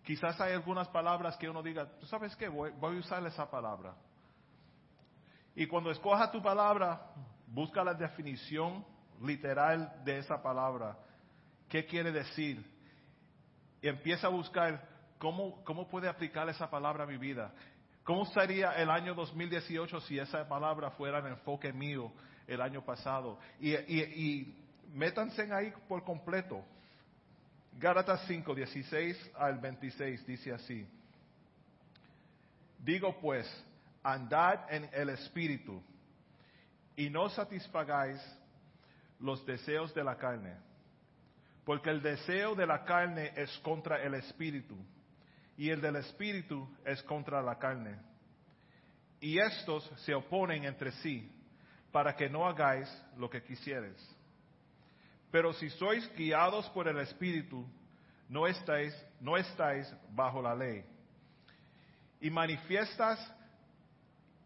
[0.02, 2.48] quizás hay algunas palabras que uno diga, ¿tú sabes qué?
[2.48, 3.94] Voy, a usar esa palabra.
[5.54, 7.02] Y cuando escoja tu palabra,
[7.48, 8.82] busca la definición
[9.20, 10.96] literal de esa palabra.
[11.68, 12.64] ¿Qué quiere decir?
[13.82, 17.52] Y empieza a buscar cómo, cómo puede aplicar esa palabra a mi vida.
[18.04, 22.12] ¿Cómo sería el año 2018 si esa palabra fuera el enfoque mío
[22.46, 23.38] el año pasado?
[23.58, 26.62] Y, y, y métanse ahí por completo.
[27.78, 30.86] Gálatas 5, 16 al 26 dice así.
[32.78, 33.48] Digo pues,
[34.02, 35.82] andad en el Espíritu
[36.96, 38.20] y no satisfagáis
[39.18, 40.54] los deseos de la carne.
[41.64, 44.76] Porque el deseo de la carne es contra el Espíritu
[45.56, 47.98] y el del Espíritu es contra la carne.
[49.20, 51.30] Y estos se oponen entre sí
[51.92, 53.96] para que no hagáis lo que quisieres.
[55.30, 57.66] Pero si sois guiados por el Espíritu,
[58.28, 60.84] no estáis, no estáis bajo la ley.
[62.20, 63.18] Y manifiestas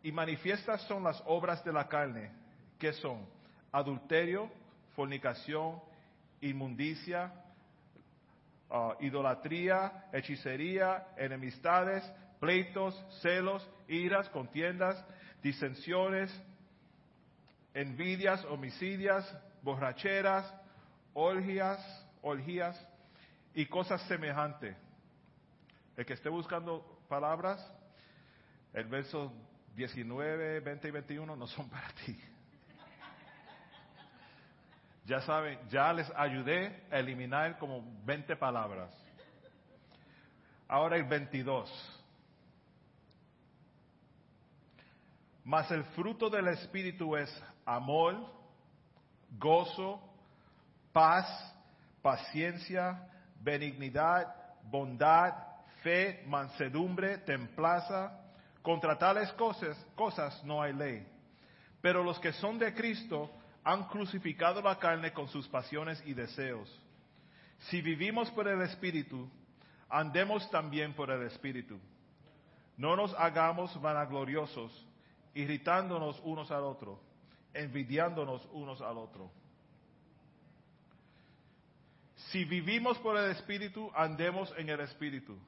[0.02, 2.30] y manifiestas son las obras de la carne,
[2.78, 3.26] que son
[3.72, 4.50] adulterio,
[4.94, 5.80] fornicación,
[6.40, 7.32] inmundicia,
[8.70, 12.04] uh, idolatría, hechicería, enemistades,
[12.40, 15.04] pleitos, celos, iras, contiendas,
[15.42, 16.30] disensiones,
[17.74, 19.24] envidias, homicidias,
[19.62, 20.52] borracheras,
[21.14, 22.88] orgías, orgías
[23.54, 24.76] y cosas semejantes.
[25.96, 27.60] El que esté buscando palabras,
[28.72, 29.32] el verso
[29.74, 32.16] 19, 20 y 21 no son para ti.
[35.08, 38.94] Ya saben, ya les ayudé a eliminar como 20 palabras.
[40.68, 41.70] Ahora el 22.
[45.44, 48.16] Mas el fruto del Espíritu es amor,
[49.38, 49.98] gozo,
[50.92, 51.26] paz,
[52.02, 53.08] paciencia,
[53.40, 54.26] benignidad,
[54.64, 55.32] bondad,
[55.82, 58.12] fe, mansedumbre, templaza.
[58.60, 61.08] Contra tales cosas, cosas no hay ley.
[61.80, 63.37] Pero los que son de Cristo
[63.68, 66.74] han crucificado la carne con sus pasiones y deseos.
[67.68, 69.28] Si vivimos por el Espíritu,
[69.90, 71.78] andemos también por el Espíritu.
[72.78, 74.72] No nos hagamos vanagloriosos,
[75.34, 76.98] irritándonos unos al otro,
[77.52, 79.30] envidiándonos unos al otro.
[82.30, 85.38] Si vivimos por el Espíritu, andemos en el Espíritu.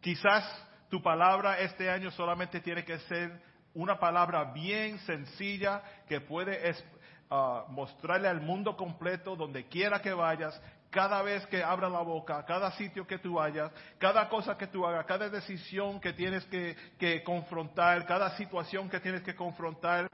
[0.00, 0.44] Quizás
[0.88, 3.42] tu palabra este año solamente tiene que ser
[3.74, 6.68] una palabra bien sencilla que puede
[7.68, 12.72] mostrarle al mundo completo, donde quiera que vayas, cada vez que abra la boca, cada
[12.72, 17.22] sitio que tú vayas, cada cosa que tú hagas, cada decisión que tienes que, que
[17.22, 20.10] confrontar, cada situación que tienes que confrontar,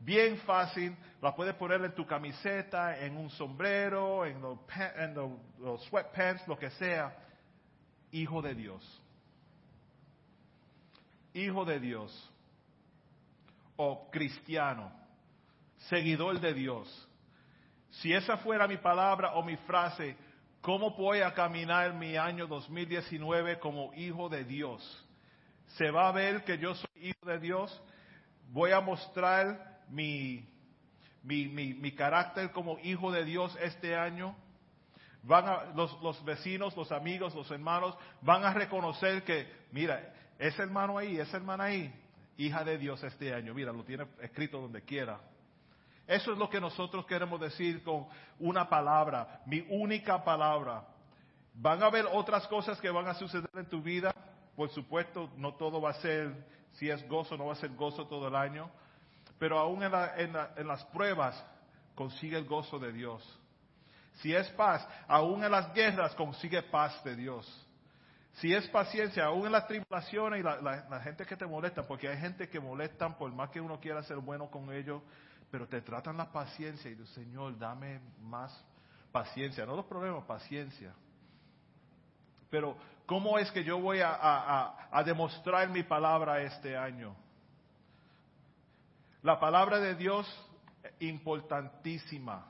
[0.00, 4.58] bien fácil, la puedes poner en tu camiseta, en un sombrero, en los,
[4.96, 5.14] en
[5.60, 7.16] los sweatpants, lo que sea.
[8.10, 9.02] Hijo de Dios.
[11.34, 12.32] Hijo de Dios.
[13.76, 15.05] O cristiano.
[15.88, 17.08] Seguidor de Dios.
[17.90, 20.16] Si esa fuera mi palabra o mi frase,
[20.60, 24.82] ¿cómo voy a caminar mi año 2019 como hijo de Dios?
[25.76, 27.82] Se va a ver que yo soy hijo de Dios.
[28.50, 30.44] Voy a mostrar mi,
[31.22, 34.36] mi, mi, carácter como hijo de Dios este año.
[35.22, 40.62] Van a, los, los vecinos, los amigos, los hermanos van a reconocer que, mira, ese
[40.62, 41.92] hermano ahí, esa hermana ahí,
[42.36, 43.54] hija de Dios este año.
[43.54, 45.20] Mira, lo tiene escrito donde quiera.
[46.06, 48.06] Eso es lo que nosotros queremos decir con
[48.38, 50.84] una palabra, mi única palabra.
[51.54, 54.14] Van a haber otras cosas que van a suceder en tu vida.
[54.54, 58.06] Por supuesto, no todo va a ser, si es gozo, no va a ser gozo
[58.06, 58.70] todo el año.
[59.38, 59.92] Pero aún en,
[60.56, 61.42] en las pruebas,
[61.94, 63.22] consigue el gozo de Dios.
[64.20, 67.66] Si es paz, aún en las guerras, consigue paz de Dios.
[68.34, 72.18] Si es paciencia, aún en las tribulaciones y la, gente que te molesta, porque hay
[72.18, 75.02] gente que molestan por más que uno quiera ser bueno con ellos,
[75.50, 78.64] pero te tratan la paciencia y dices, Señor, dame más
[79.12, 79.64] paciencia.
[79.66, 80.94] No los problemas, paciencia.
[82.50, 87.14] Pero, ¿cómo es que yo voy a demostrar mi palabra este año?
[89.22, 90.26] La palabra de Dios,
[91.00, 92.46] importantísima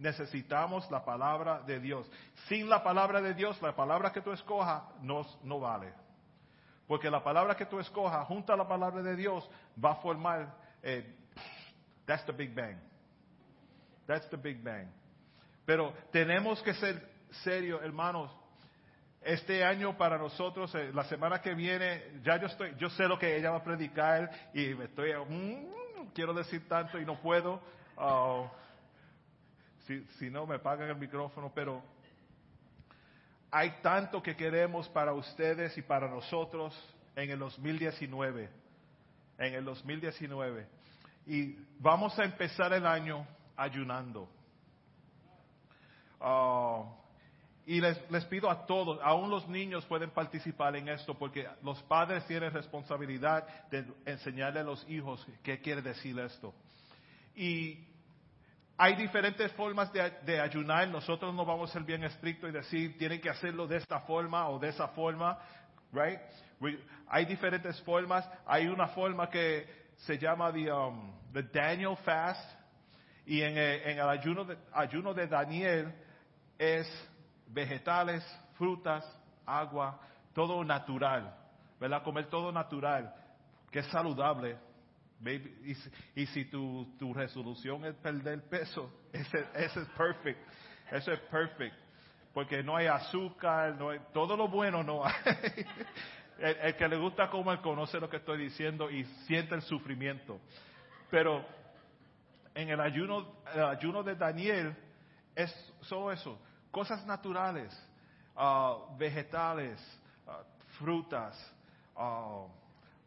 [0.00, 2.10] necesitamos la palabra de Dios.
[2.48, 5.92] Sin la palabra de Dios, la palabra que tú escojas no, no vale.
[6.86, 9.48] Porque la palabra que tú escojas junto a la palabra de Dios
[9.82, 11.16] va a formar, eh,
[12.10, 12.76] that's the Big Bang.
[14.08, 14.88] That's the Big Bang.
[15.64, 17.00] Pero tenemos que ser
[17.44, 18.32] serios, hermanos.
[19.22, 23.16] Este año para nosotros, eh, la semana que viene, ya yo estoy, yo sé lo
[23.16, 27.60] que ella va a predicar y me estoy, mm, quiero decir tanto y no puedo.
[27.96, 28.48] Uh,
[30.18, 31.80] si, no me pagan el micrófono, pero
[33.52, 36.74] hay tanto que queremos para ustedes y para nosotros
[37.14, 38.48] en el 2019.
[39.38, 40.79] En el 2019.
[41.30, 43.24] Y vamos a empezar el año
[43.56, 44.28] ayunando.
[46.20, 46.82] Ah,
[47.64, 51.80] y les, les, pido a todos, aún los niños pueden participar en esto porque los
[51.84, 56.52] padres tienen responsabilidad de enseñarle a los hijos qué quiere decir esto.
[57.36, 57.78] Y
[58.76, 60.88] hay diferentes formas de, ayunar.
[60.88, 64.48] Nosotros no vamos a ser bien estrictos y decir, tienen que hacerlo de esta forma
[64.48, 65.38] o de esa forma.
[65.92, 66.18] Right?
[67.08, 68.28] hay diferentes formas.
[68.46, 72.58] Hay una forma que se llama the, um, the Daniel Fast.
[73.26, 75.94] Y en, en el ayuno de, ayuno de Daniel
[76.58, 76.86] es
[77.46, 78.24] vegetales,
[78.56, 79.04] frutas,
[79.46, 80.00] agua,
[80.34, 81.36] todo natural.
[81.78, 82.02] ¿Verdad?
[82.02, 83.14] Comer todo natural,
[83.70, 84.58] que es saludable
[86.14, 90.38] y, si tu, tu, resolución es perder peso, ese, ese es perfect.
[90.90, 91.76] Eso es perfect.
[92.32, 95.14] Porque no hay azúcar, no hay, todo lo bueno no hay.
[96.40, 100.40] el, que le gusta comer conoce lo que estoy diciendo y siente el sufrimiento.
[101.10, 101.44] Pero
[102.54, 104.74] en el ayuno, el ayuno de Daniel
[105.34, 107.72] es solo eso, cosas naturales,
[108.36, 109.80] ah, vegetales,
[110.26, 110.42] ah,
[110.78, 111.54] frutas,
[111.96, 112.46] uh,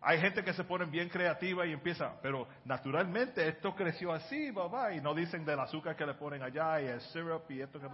[0.05, 4.51] hay gente que se pone bien creativa y empieza, pero naturalmente esto creció así,
[4.91, 7.87] y no dicen del azúcar que le ponen allá y el syrup y esto que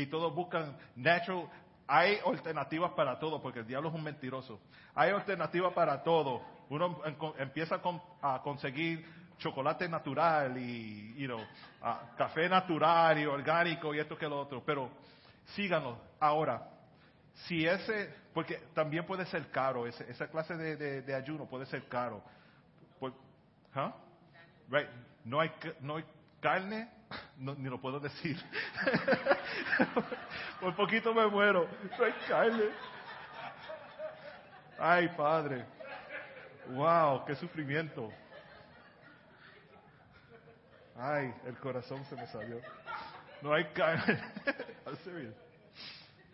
[0.00, 1.50] y todos buscan natural.
[1.88, 4.60] Hay alternativas para todo, porque el diablo es un mentiroso.
[4.94, 6.42] Hay alternativas para todo.
[6.68, 7.00] Uno
[7.38, 7.80] empieza
[8.20, 9.04] a conseguir
[9.38, 11.40] chocolate natural y you know,
[12.16, 14.90] café natural y orgánico y esto que lo otro, pero
[15.54, 15.98] síganlo.
[16.20, 16.68] Ahora,
[17.46, 22.22] si ese, porque también puede ser caro, esa clase de, ayuno puede ser caro.
[22.98, 23.14] Pues,
[24.68, 24.88] right.
[25.24, 26.04] no, hay, no hay
[26.40, 26.90] carne,
[27.38, 28.36] no, ni lo puedo decir.
[30.60, 31.68] Por poquito me muero.
[34.78, 35.64] Ay, Padre.
[36.68, 38.12] Wow, qué sufrimiento.
[40.96, 42.60] Ay, el corazón se me salió.
[43.40, 44.20] No hay carne.
[44.84, 45.34] I'm serious.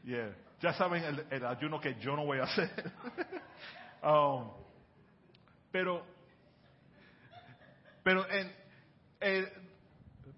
[0.04, 0.34] Yeah.
[0.60, 2.70] Ya saben el, el, ayuno que yo no voy a hacer.
[4.02, 4.50] um,
[5.70, 6.04] pero,
[8.02, 8.50] pero en,
[9.20, 9.52] el,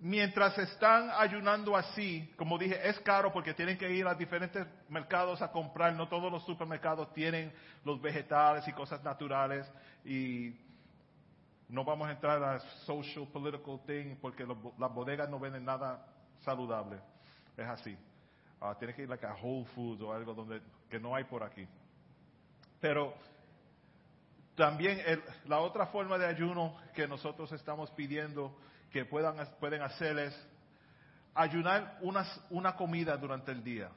[0.01, 5.41] mientras están ayunando así, como dije, es caro porque tienen que ir a diferentes mercados
[5.43, 5.95] a comprar.
[5.95, 7.53] No todos los supermercados tienen
[7.85, 9.71] los vegetales y cosas naturales.
[10.05, 10.55] Y
[11.69, 16.07] no vamos a entrar a social, political thing porque los, las bodegas no venden nada
[16.41, 16.99] saludable.
[17.57, 17.97] Es así.
[18.61, 21.43] Uh, tienes que ir like a Whole Foods o algo donde que no hay por
[21.43, 21.67] aquí.
[22.81, 23.15] Pero
[24.55, 28.57] también el, la otra forma de ayuno que nosotros estamos pidiendo
[28.91, 30.49] que puedan, pueden hacer es
[31.35, 33.91] ayunar unas, una comida durante el día.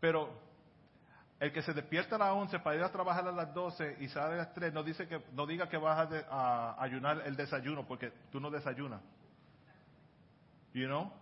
[0.00, 0.46] Pero
[1.38, 4.08] el que se despierta a las 11 para ir a trabajar a las 12 y
[4.08, 6.24] sale a las 3, no, dice que, no diga que vas a, de,
[6.78, 9.00] ayunar el desayuno porque tú no desayunas.
[10.72, 11.12] You know?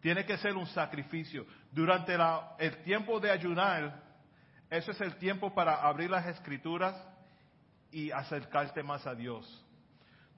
[0.00, 1.46] Tiene que ser un sacrificio.
[1.72, 4.02] Durante la, el tiempo de ayunar,
[4.70, 6.94] eso es el tiempo para abrir las escrituras
[7.90, 9.64] y acercarte más a Dios.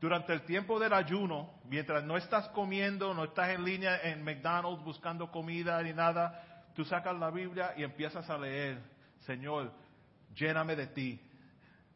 [0.01, 4.82] Durante el tiempo del ayuno, mientras no estás comiendo, no estás en línea en McDonald's
[4.82, 8.78] buscando comida ni nada, tú sacas la Biblia y empiezas a leer,
[9.26, 9.70] Señor,
[10.34, 11.20] lléname de ti.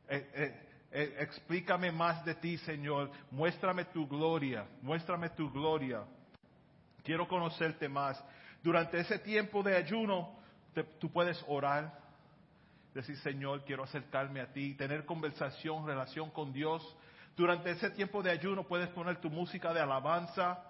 [0.07, 3.11] Eh, eh, eh, explícame más de ti, Señor.
[3.31, 6.03] Muéstrame tu gloria, muéstrame tu gloria.
[7.03, 8.23] Quiero conocerte más.
[8.63, 10.39] Durante ese tiempo de ayuno,
[10.99, 11.99] tú puedes orar,
[12.93, 16.83] decir, Señor, quiero acercarme a ti, tener conversación, relación con Dios.
[17.37, 20.63] Durante ese tiempo de ayuno puedes poner tu música de alabanza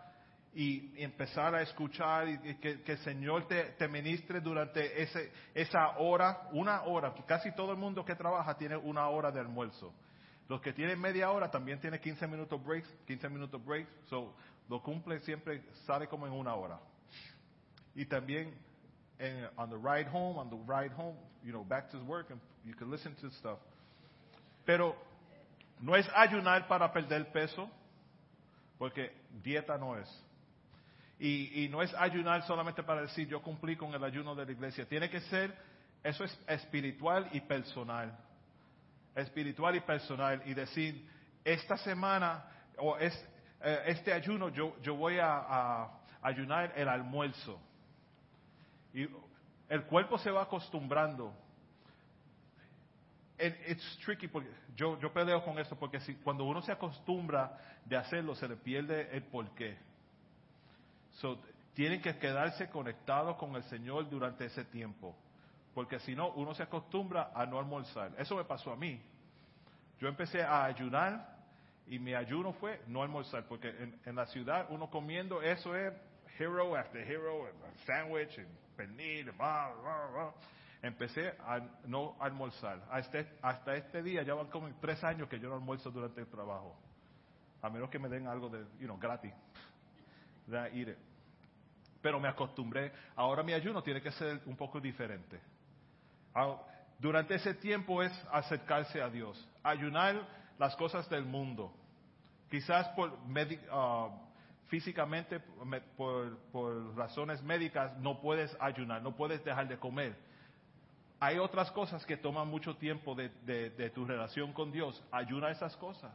[0.55, 6.83] y empezar a escuchar y que, el Señor te, ministre durante ese, esa hora, una
[6.85, 7.13] hora.
[7.27, 9.93] Casi todo el mundo que trabaja tiene una hora de almuerzo.
[10.49, 13.91] Los que tienen media hora también tienen 15 minutos breaks, 15 minutos breaks.
[14.09, 14.35] So,
[14.69, 16.79] lo cumple siempre, sale como en una hora.
[17.95, 18.55] Y también
[19.57, 22.75] on the ride home, on the ride home, you know, back to work, and you
[22.75, 23.59] can listen to stuff.
[24.65, 24.97] Pero
[25.81, 27.71] no es ayunar para perder peso,
[28.79, 29.13] porque
[29.43, 30.25] dieta no es.
[31.19, 34.53] Y, y, no es ayunar solamente para decir yo cumplí con el ayuno de la
[34.53, 34.87] iglesia.
[34.87, 35.55] Tiene que ser,
[36.03, 38.17] eso es espiritual y personal.
[39.15, 40.43] Espiritual y personal.
[40.45, 41.09] Y decir,
[41.45, 42.45] esta semana,
[42.79, 43.15] o es,
[43.61, 47.61] eh, este ayuno, yo, yo voy a, a, ayunar el almuerzo.
[48.93, 49.07] Y
[49.69, 51.35] el cuerpo se va acostumbrando.
[53.39, 57.59] It, it's tricky porque yo, yo peleo con esto porque si, cuando uno se acostumbra
[57.85, 59.77] de hacerlo se le pierde el porqué.
[61.15, 61.39] So,
[61.75, 65.17] tienen que quedarse conectados con el Señor durante ese tiempo.
[65.75, 68.13] Porque si no, uno se acostumbra a no almorzar.
[68.17, 69.01] Eso me pasó a mí.
[69.99, 71.35] Yo empecé a ayunar
[71.89, 73.45] y mi ayuno fue no almorzar.
[73.49, 73.75] Porque
[74.05, 75.93] en, la ciudad uno comiendo, eso es
[76.39, 77.49] hero after hero,
[77.87, 78.39] sandwich,
[78.77, 80.33] pernil, blah, blah, blah.
[80.85, 82.79] Empecé a no almorzar.
[82.91, 86.21] Hasta este, hasta este día, ya van como tres años que yo no almuerzo durante
[86.21, 86.77] el trabajo.
[87.63, 89.33] A menos que me den algo de, you know, gratis.
[90.51, 90.73] That.
[92.03, 92.93] Pero me acostumbré.
[93.17, 95.41] Ahora mi ayuno tiene que ser un poco diferente.
[96.99, 99.43] Durante ese tiempo es acercarse a Dios.
[99.63, 100.29] Ayunar
[100.59, 101.73] las cosas del mundo.
[102.51, 104.11] Quizás por uh,
[104.67, 105.41] físicamente,
[105.97, 110.34] por, por razones médicas, no puedes ayunar, no puedes dejar de comer.
[111.25, 115.03] Hay otras cosas que toman mucho tiempo de, tu relación con Dios.
[115.11, 116.13] Ayuna esas cosas.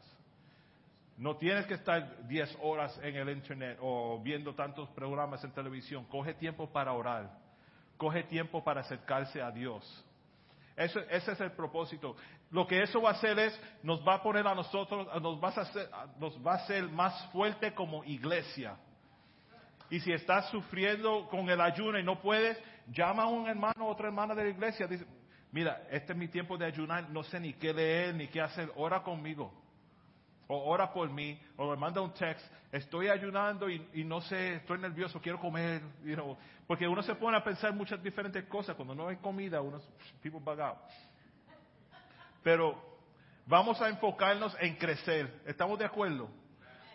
[1.18, 6.06] No tienes que estar 10 horas en el internet o viendo tantos programas en televisión.
[6.06, 7.28] Coge tiempo para orar.
[7.98, 9.84] Coge tiempo para acercarse a Dios.
[10.78, 12.16] Ese es el propósito.
[12.52, 15.48] Lo que eso va a hacer es, nos va a poner a nosotros, nos va
[15.48, 15.90] a hacer,
[16.20, 18.78] nos va a hacer más fuerte como iglesia.
[19.90, 22.62] Y si estás sufriendo con el ayuno y no puedes,
[22.92, 24.88] llama a un hermano o otra hermana de la iglesia.
[24.88, 25.06] Dice,
[25.52, 28.72] mira, este es mi tiempo de ayunar, no sé ni qué leer, ni qué hacer,
[28.76, 29.54] ora conmigo
[30.52, 34.56] o ora por mí, o me manda un text, estoy ayunando y, y, no sé,
[34.56, 35.80] estoy nervioso, quiero comer,
[36.66, 39.80] porque uno se pone a pensar muchas diferentes cosas, cuando no hay comida, uno,
[40.24, 40.80] people bug out.
[42.42, 42.82] Pero
[43.46, 46.32] vamos a enfocarnos en crecer, ¿estamos de acuerdo?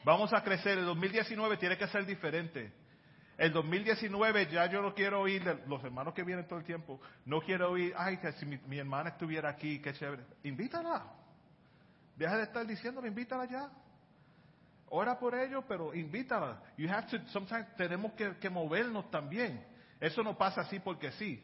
[0.02, 2.72] Vamos a crecer, el 2019 tiene que ser diferente.
[3.36, 7.40] El 2019 ya yo no quiero oír, los hermanos que vienen todo el tiempo, no
[7.40, 10.24] quiero oír, ay, que si mi, hermana estuviera aquí, qué chévere.
[10.44, 11.04] Invítala.
[12.16, 13.70] Deja de estar diciéndole, invítala ya.
[14.90, 16.62] ora por ellos, pero invítala.
[16.76, 19.64] You have to, sometimes tenemos que, movernos también.
[20.00, 21.42] Eso no pasa así porque sí.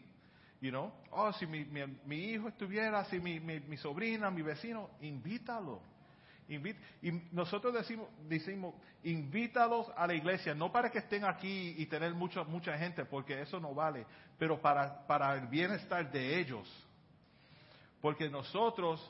[0.61, 4.91] You know, oh, si mi, mi, mi hijo estuviera, si mi, mi sobrina, mi vecino,
[5.01, 5.90] invítalo.
[6.51, 8.75] Y nosotros decimos, decimos,
[9.05, 13.41] invítalos a la iglesia, no para que estén aquí y tener mucha, mucha gente, porque
[13.41, 14.05] eso no vale,
[14.37, 16.69] pero para, para el bienestar de ellos.
[18.01, 19.01] Porque nosotros,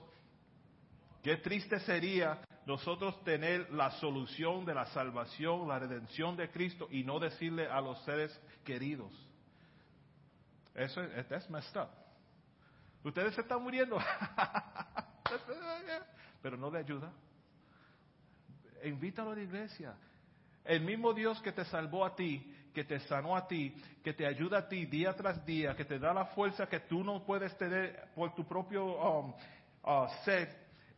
[1.23, 7.05] qué triste sería nosotros tener la solución de la salvación, la redención de Cristo y
[7.05, 9.13] no decirle a los seres queridos.
[10.75, 11.89] Eso es, messed up.
[13.03, 13.99] Ustedes se están muriendo,
[16.43, 17.11] pero no le ayuda.
[18.85, 19.95] Invítalo a la iglesia.
[20.65, 24.27] El mismo Dios que te salvó a ti, que te sanó a ti, que te
[24.27, 27.57] ayuda a ti día tras día, que te da la fuerza que tú no puedes
[27.57, 29.35] tener por tu propio um,
[29.85, 30.49] uh, sed,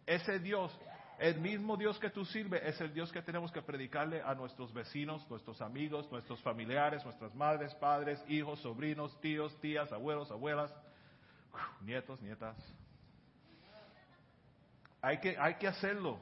[0.05, 0.77] ese Dios,
[1.19, 4.73] el mismo Dios que tú sirves, es el Dios que tenemos que predicarle a nuestros
[4.73, 10.75] vecinos, nuestros amigos, nuestros familiares, nuestras madres, padres, hijos, sobrinos, tíos, tías, abuelos, abuelas,
[11.81, 12.57] nietos, nietas.
[15.01, 16.21] Hay que, hay que hacerlo.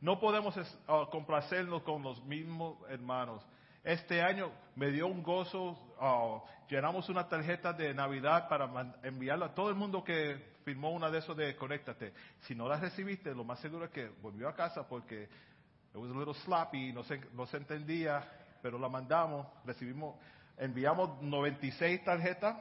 [0.00, 3.44] No podemos uh, complacernos con los mismos hermanos.
[3.84, 5.70] Este año me dio un gozo,
[6.00, 11.10] uh, llenamos una tarjeta de Navidad para enviarla a todo el mundo que firmó una
[11.10, 12.14] de esos de Conéctate.
[12.40, 16.10] Si no la recibiste, lo más seguro es que volvió a casa porque it was
[16.10, 18.26] a little sloppy, no se, no se entendía,
[18.62, 20.16] pero la mandamos, recibimos,
[20.56, 22.56] enviamos 96 tarjetas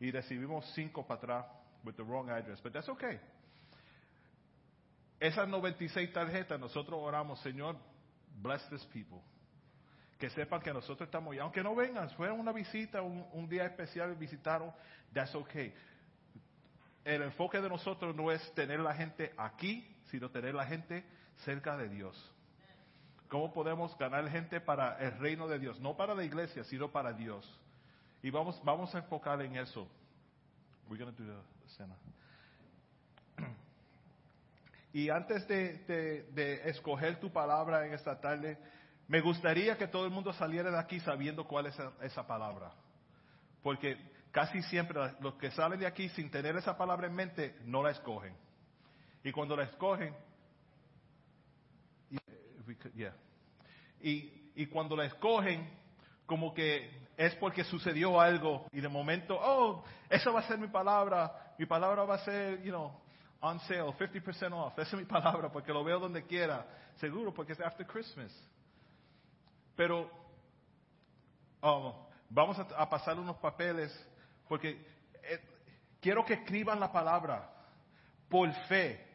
[0.00, 1.46] y recibimos 5 para atrás
[1.84, 3.18] with the wrong address, but that's okay.
[5.24, 7.78] Esas 96 tarjetas, nosotros oramos, Señor,
[8.42, 9.22] bless this people.
[10.18, 11.38] Que sepan que nosotros estamos ahí.
[11.38, 14.70] Aunque no vengan, fueron una visita, un, día especial, visitaron,
[15.14, 15.72] that's okay.
[17.06, 21.06] El enfoque de nosotros no es tener la gente aquí, sino tener la gente
[21.36, 22.32] cerca de Dios.
[23.28, 25.80] ¿Cómo podemos ganar gente para el reino de Dios?
[25.80, 27.50] No para la iglesia, sino para Dios.
[28.22, 29.88] Y vamos, vamos a enfocar en eso.
[30.90, 31.96] We're going to do the cena.
[34.94, 38.56] Y antes de, escoger tu palabra en esta tarde,
[39.08, 42.70] me gustaría que todo el mundo saliera de aquí sabiendo cuál es esa, palabra.
[43.60, 43.98] Porque
[44.30, 47.90] casi siempre los que salen de aquí sin tener esa palabra en mente no la
[47.90, 48.36] escogen.
[49.24, 50.14] Y cuando la escogen,
[52.64, 53.16] could- yeah.
[54.00, 55.68] y, y cuando la escogen,
[56.24, 60.68] como que es porque sucedió algo y de momento, oh, esa va a ser mi
[60.68, 63.03] palabra, mi palabra va a ser, you know,
[63.44, 66.66] on sale, 50% off, esa es mi palabra porque lo veo donde quiera,
[66.96, 68.32] seguro porque es after Christmas.
[69.76, 70.10] Pero
[71.62, 71.92] um,
[72.30, 73.92] vamos a, pasar unos papeles
[74.48, 74.82] porque
[75.22, 75.40] eh,
[76.00, 77.50] quiero que escriban la palabra
[78.30, 79.06] por fe,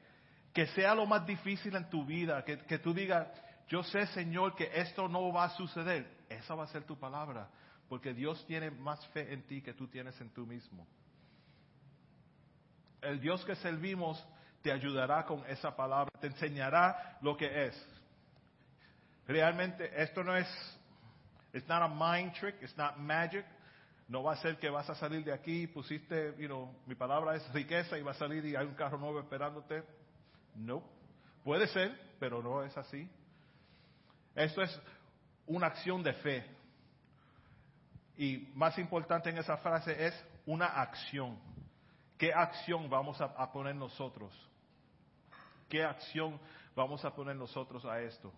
[0.53, 3.27] que sea lo más difícil en tu vida, que, que tú digas,
[3.67, 7.49] yo sé Señor que esto no va a suceder, esa va a ser tu palabra,
[7.87, 10.85] porque Dios tiene más fe en ti que tú tienes en tú mismo.
[13.01, 14.23] El Dios que servimos
[14.61, 17.87] te ayudará con esa palabra, te enseñará lo que es.
[19.27, 20.47] Realmente esto no es,
[21.53, 23.45] it's not a mind trick, it's not magic.
[24.07, 27.35] No va a ser que vas a salir de aquí, pusiste, you know, mi palabra
[27.35, 29.83] es riqueza y va a salir y hay un carro nuevo esperándote.
[30.55, 30.83] No.
[31.43, 33.07] Puede ser, pero no es así.
[34.33, 34.81] Esto es
[35.45, 36.45] una acción de fe.
[38.17, 41.37] Y más importante en esa frase es una acción.
[42.19, 44.33] ¿Qué acción vamos a, poner nosotros?
[45.69, 46.37] ¿Qué acción
[46.75, 48.33] vamos a poner nosotros a esto?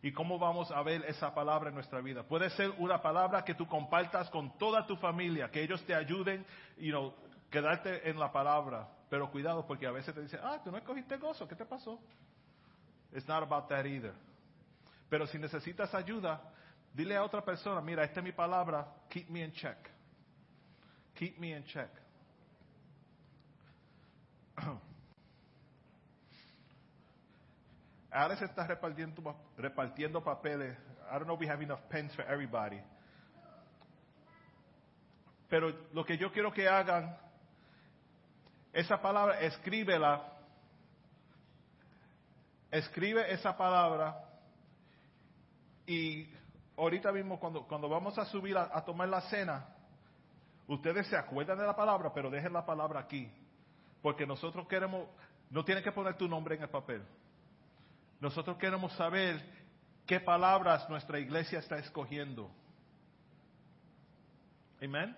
[0.00, 2.22] ¿Y cómo vamos a ver esa palabra en nuestra vida?
[2.22, 6.46] Puede ser una palabra que tú compartas con toda tu familia, que ellos te ayuden,
[6.78, 7.12] you know,
[7.50, 8.88] quedarte en la palabra.
[9.10, 12.00] Pero cuidado, porque a veces te dicen, ah, tú no escogiste gozo, ¿qué te pasó?
[13.12, 14.14] It's not about that either.
[15.10, 16.40] Pero si necesitas ayuda,
[16.94, 19.76] dile a otra persona, mira, esta es mi palabra, keep me in check.
[21.14, 22.05] Keep me in check.
[28.10, 30.76] Alex está repartiendo, papeles.
[31.10, 32.80] I don't know if we have enough pens for everybody.
[35.48, 37.16] Pero lo que yo quiero que hagan,
[38.72, 40.32] esa palabra, escríbela.
[42.70, 44.16] Escribe esa palabra.
[45.86, 46.28] Y
[46.76, 49.66] ahorita mismo, cuando, cuando vamos a subir a, a tomar la cena,
[50.66, 53.30] ustedes se acuerdan de la palabra, pero dejen la palabra aquí.
[54.02, 55.08] Porque nosotros queremos,
[55.50, 57.02] no tienes que poner tu nombre en el papel.
[58.20, 59.42] Nosotros queremos saber
[60.06, 62.50] qué palabras nuestra iglesia está escogiendo.
[64.82, 65.16] Amén.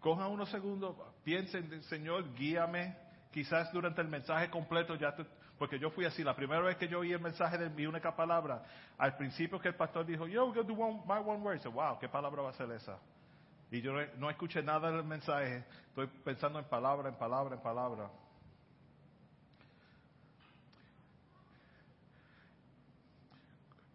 [0.00, 2.96] Cojan unos segundos, piensen, Señor, guíame,
[3.32, 5.26] quizás durante el mensaje completo ya te,
[5.58, 8.14] porque yo fui así, la primera vez que yo oí el mensaje de mi única
[8.14, 8.62] palabra,
[8.96, 11.98] al principio que el pastor dijo, yo voy a do one, my one word, wow,
[11.98, 12.98] ¿qué palabra va a ser esa?
[13.70, 18.10] Y yo no escuché nada del mensaje, estoy pensando en palabra, en palabra, en palabra.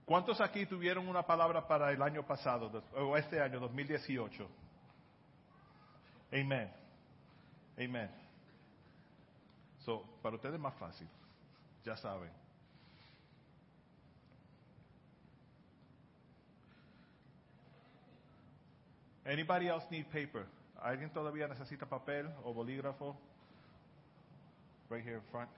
[0.05, 4.47] ¿Cuántos aquí tuvieron una palabra para el año pasado, o este año, 2018?
[6.34, 6.71] Amén.
[7.78, 8.11] Amén.
[9.80, 11.07] So, para ustedes es más fácil,
[11.84, 12.42] ya saben.
[19.26, 20.45] Anybody else need paper?
[20.82, 23.15] ¿Alguien todavía necesita papel o bolígrafo?
[24.89, 25.49] Right here in front.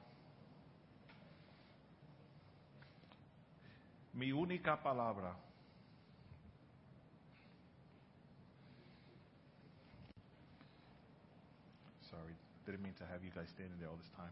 [4.13, 5.35] Mi única palabra.
[12.01, 12.33] Sorry,
[12.65, 14.31] didn't mean to have you guys standing there all this time.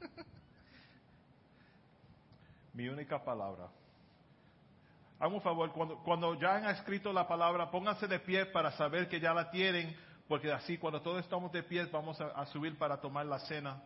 [2.74, 3.68] Mi única palabra.
[5.18, 9.08] Hagan un favor, cuando, cuando ya han escrito la palabra, pónganse de pie para saber
[9.08, 9.96] que ya la tienen,
[10.28, 13.82] porque así cuando todos estamos de pie vamos a, a subir para tomar la cena.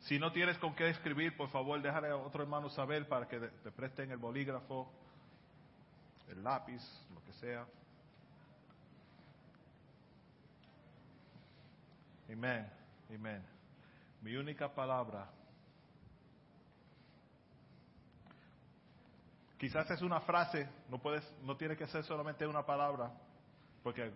[0.00, 3.40] Si no tienes con qué escribir, por favor, déjale a otro hermano saber para que
[3.40, 4.92] te presten el bolígrafo,
[6.28, 6.82] el lápiz,
[7.14, 7.66] lo que sea.
[12.34, 12.68] Amén,
[13.14, 13.44] amén.
[14.20, 15.30] Mi única palabra.
[19.56, 23.12] Quizás es una frase, no puedes, no tiene que ser solamente una palabra,
[23.84, 24.12] porque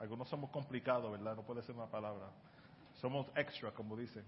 [0.00, 1.36] algunos somos complicados, ¿verdad?
[1.36, 2.30] No puede ser una palabra.
[2.94, 4.24] Somos extra, como dicen.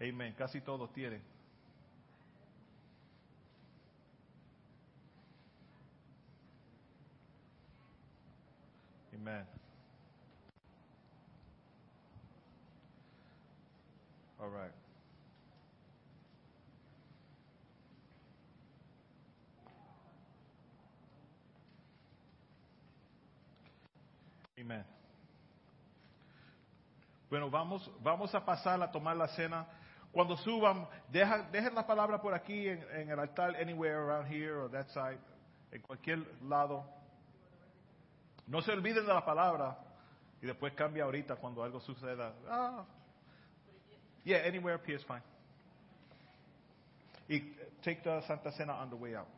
[0.00, 0.34] Amén.
[0.38, 1.39] Casi todos tienen.
[9.20, 9.44] Amen.
[14.40, 14.72] All right.
[24.58, 24.84] Amen.
[27.28, 29.66] Bueno, vamos, vamos a pasar a tomar la cena.
[30.12, 34.54] Cuando suban, deja, dejen la palabra por aquí en, en, el altar, anywhere around here
[34.54, 35.18] or that side,
[35.72, 36.99] en cualquier lado.
[38.50, 39.78] No se olviden de la palabra
[40.42, 42.34] y después cambia ahorita cuando algo suceda.
[42.48, 42.84] Ah.
[44.24, 45.22] Yeah, anywhere is fine.
[47.28, 49.28] Y take the Santa Cena on the way out.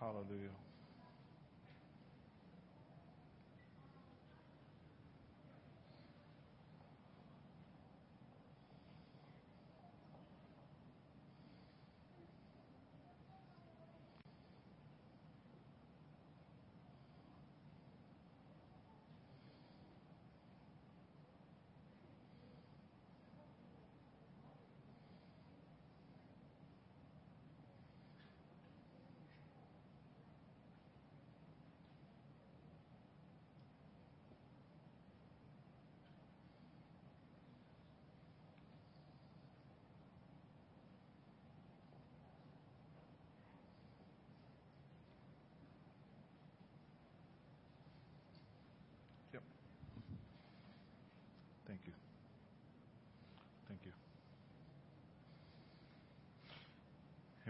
[0.00, 0.67] Hallelujah.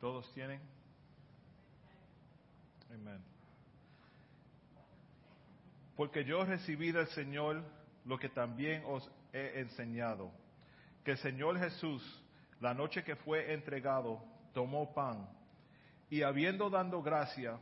[0.00, 0.60] ¿Todos tienen?
[2.92, 3.20] Amén.
[5.96, 7.64] Porque yo recibí del Señor
[8.04, 10.30] lo que también os he enseñado,
[11.04, 12.22] que el Señor Jesús,
[12.60, 14.22] la noche que fue entregado,
[14.54, 15.28] tomó pan
[16.08, 17.58] y habiendo dado gracia,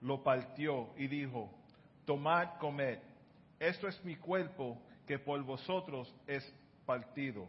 [0.00, 1.52] lo partió y dijo,
[2.04, 2.98] tomad, comed,
[3.58, 6.44] esto es mi cuerpo que por vosotros es
[6.86, 7.48] partido.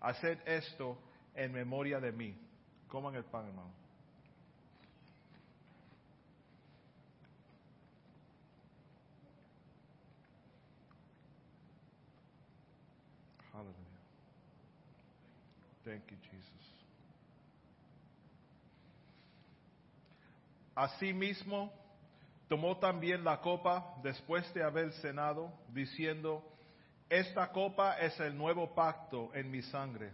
[0.00, 0.98] Haced esto
[1.34, 2.43] en memoria de mí.
[2.94, 3.72] Coman el pan, hermano.
[13.52, 13.74] Hallelujah.
[15.84, 16.44] Thank you, Jesus.
[20.76, 21.72] Asimismo,
[22.48, 26.44] tomó también la copa después de haber cenado, diciendo,
[27.10, 30.12] esta copa es el nuevo pacto en mi sangre.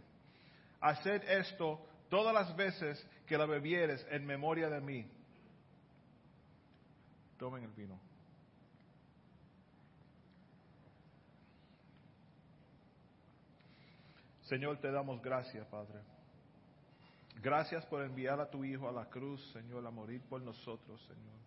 [0.81, 5.11] Haced esto todas las veces que la bebieres en memoria de mí.
[7.39, 7.99] Tomen el vino.
[14.43, 16.01] Señor, te damos gracias, Padre.
[17.41, 21.39] Gracias por enviar a tu Hijo a la cruz, Señor, a morir por nosotros, Señor.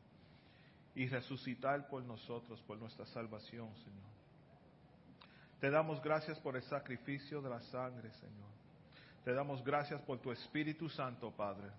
[0.95, 4.13] Y resucitar por nosotros, por nuestra salvación, Señor.
[5.59, 8.62] Te damos gracias por el sacrificio de la sangre, Señor.
[9.23, 11.69] Te damos gracias por tu Espíritu Santo, Padre.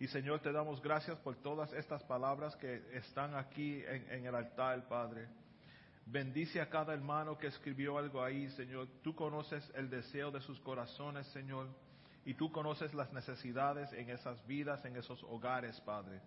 [0.00, 4.88] Y Señor, te damos gracias por todas estas palabras que están aquí en, el altar,
[4.88, 5.28] Padre.
[6.04, 8.88] Bendice a cada hermano que escribió algo ahí, Señor.
[9.02, 11.68] Tú conoces el deseo de sus corazones, Señor.
[12.24, 16.20] Y tú conoces las necesidades en esas vidas, en esos hogares, Padre.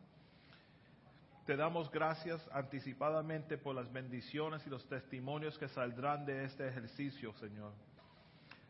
[1.46, 7.34] Te damos gracias anticipadamente por las bendiciones y los testimonios que saldrán de este ejercicio,
[7.34, 7.74] Señor.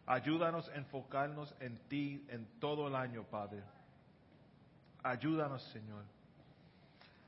[0.08, 3.64] Ayúdanos a enfocarnos en ti en todo el año, Padre.
[5.04, 6.06] Ayúdanos, Señor.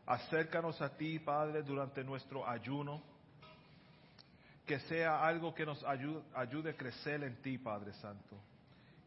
[0.06, 3.02] Acércanos a ti, Padre, durante nuestro ayuno.
[4.66, 8.38] Que sea algo que nos ayude, a crecer en ti, Padre Santo.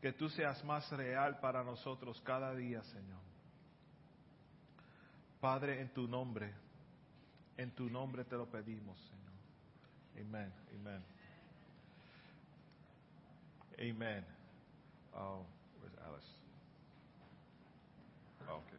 [0.01, 3.21] Que tú seas más real para nosotros cada día, Señor.
[5.41, 6.53] Padre, en tu nombre,
[7.57, 10.27] en tu nombre te lo pedimos, Señor.
[10.27, 11.20] Amén, amén.
[13.81, 14.23] Amen.
[15.17, 15.41] Oh,
[15.81, 16.27] where's Alice?
[18.47, 18.79] Oh, okay.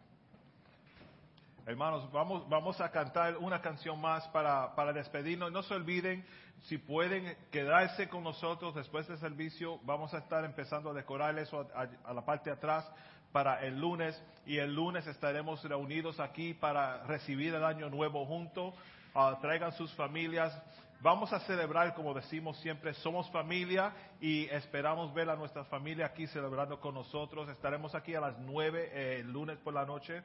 [1.65, 5.51] Hermanos, vamos, vamos a cantar una canción más para, para despedirnos.
[5.51, 6.23] No se olviden,
[6.65, 11.67] si pueden quedarse con nosotros después del servicio, vamos a estar empezando a decorar eso
[11.73, 12.87] a, la parte de atrás
[13.31, 18.75] para el lunes y el lunes estaremos reunidos aquí para recibir el año nuevo juntos.
[19.15, 20.55] Uh, traigan sus familias.
[21.01, 26.27] Vamos a celebrar, como decimos siempre, somos familia y esperamos ver a nuestra familia aquí
[26.27, 27.49] celebrando con nosotros.
[27.49, 30.21] Estaremos aquí a las nueve eh, el lunes por la noche.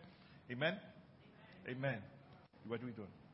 [0.53, 0.79] Amén.
[1.66, 2.03] Amen.
[2.66, 3.26] What are we doing?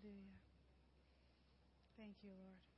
[0.00, 0.38] Hallelujah.
[1.96, 2.77] Thank you, Lord.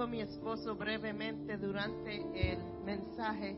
[0.00, 2.22] Dijo mi esposo brevemente durante
[2.52, 3.54] el mensaje,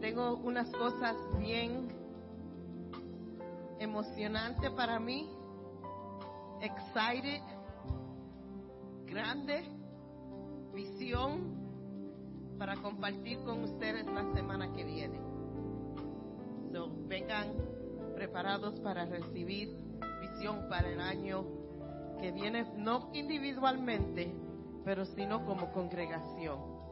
[0.00, 1.86] tengo unas cosas bien
[3.78, 5.30] emocionantes para mí,
[6.60, 7.40] excited,
[9.06, 9.62] grande,
[10.74, 11.54] visión
[12.58, 15.20] para compartir con ustedes la semana que viene.
[16.72, 17.52] So, vengan
[18.16, 19.76] preparados para recibir
[20.22, 21.44] visión para el año
[22.20, 24.34] que viene, no individualmente,
[24.84, 26.82] pero sino como congregación.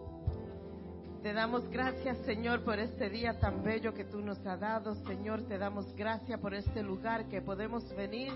[1.22, 4.94] Te damos gracias, Señor, por este día tan bello que tú nos has dado.
[5.04, 8.32] Señor, te damos gracias por este lugar que podemos venir,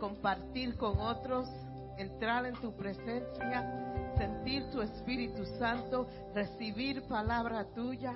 [0.00, 1.46] compartir con otros,
[1.98, 8.14] entrar en tu presencia, sentir tu Espíritu Santo, recibir palabra tuya.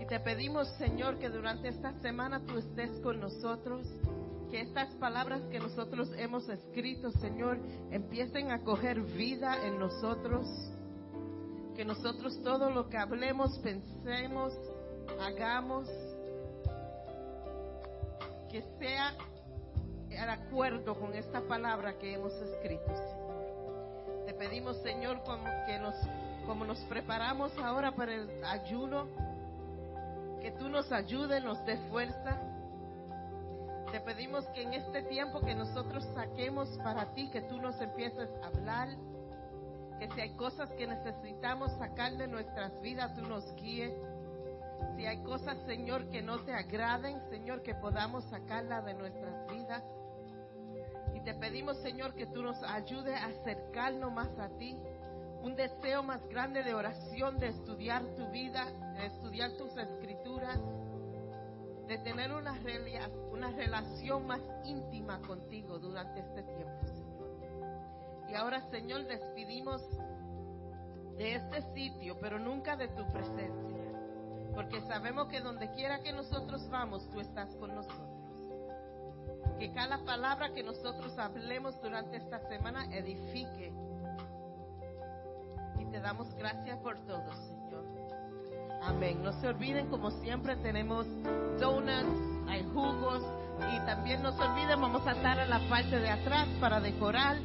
[0.00, 3.84] Y te pedimos, Señor, que durante esta semana tú estés con nosotros,
[4.50, 7.58] que estas palabras que nosotros hemos escrito, Señor,
[7.90, 10.46] empiecen a coger vida en nosotros,
[11.76, 14.52] que nosotros todo lo que hablemos, pensemos,
[15.20, 15.88] hagamos,
[18.50, 19.14] que sea
[20.08, 24.26] de acuerdo con esta palabra que hemos escrito, Señor.
[24.26, 25.94] Te pedimos, Señor, como que nos,
[26.46, 29.06] como nos preparamos ahora para el ayuno,
[30.42, 32.49] que tú nos ayudes, nos dé fuerza.
[33.90, 38.28] Te pedimos que en este tiempo que nosotros saquemos para ti, que tú nos empieces
[38.42, 38.88] a hablar,
[39.98, 43.92] que si hay cosas que necesitamos sacar de nuestras vidas, tú nos guíes.
[44.96, 49.82] Si hay cosas, Señor, que no te agraden, Señor, que podamos sacarlas de nuestras vidas.
[51.14, 54.78] Y te pedimos, Señor, que tú nos ayudes a acercarnos más a ti.
[55.42, 60.58] Un deseo más grande de oración, de estudiar tu vida, de estudiar tus escrituras,
[61.90, 62.54] de tener una,
[63.50, 68.28] relación más íntima contigo durante este tiempo, Señor.
[68.28, 69.82] Y ahora, Señor, despedimos
[71.18, 73.90] de este sitio, pero nunca de tu presencia.
[74.54, 78.08] Porque sabemos que donde quiera que nosotros vamos, tú estás con nosotros.
[79.58, 83.72] Que cada palabra que nosotros hablemos durante esta semana edifique.
[85.76, 87.59] Y te damos gracias por todo, Señor.
[88.82, 89.22] Amén.
[89.22, 91.06] No se olviden, como siempre, tenemos
[91.60, 93.22] donuts, hay jugos.
[93.74, 97.36] Y también no se olviden, vamos a estar en la parte de atrás para decorar.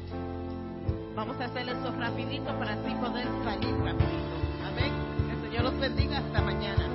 [1.14, 4.36] Vamos a hacer eso rapidito para así poder salir rapidito.
[4.66, 4.92] Amén.
[5.26, 6.88] Que el Señor los bendiga hasta mañana.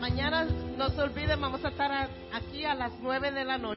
[0.00, 3.72] Mañana no se olviden, vamos a estar a- aquí a las nueve de la noche.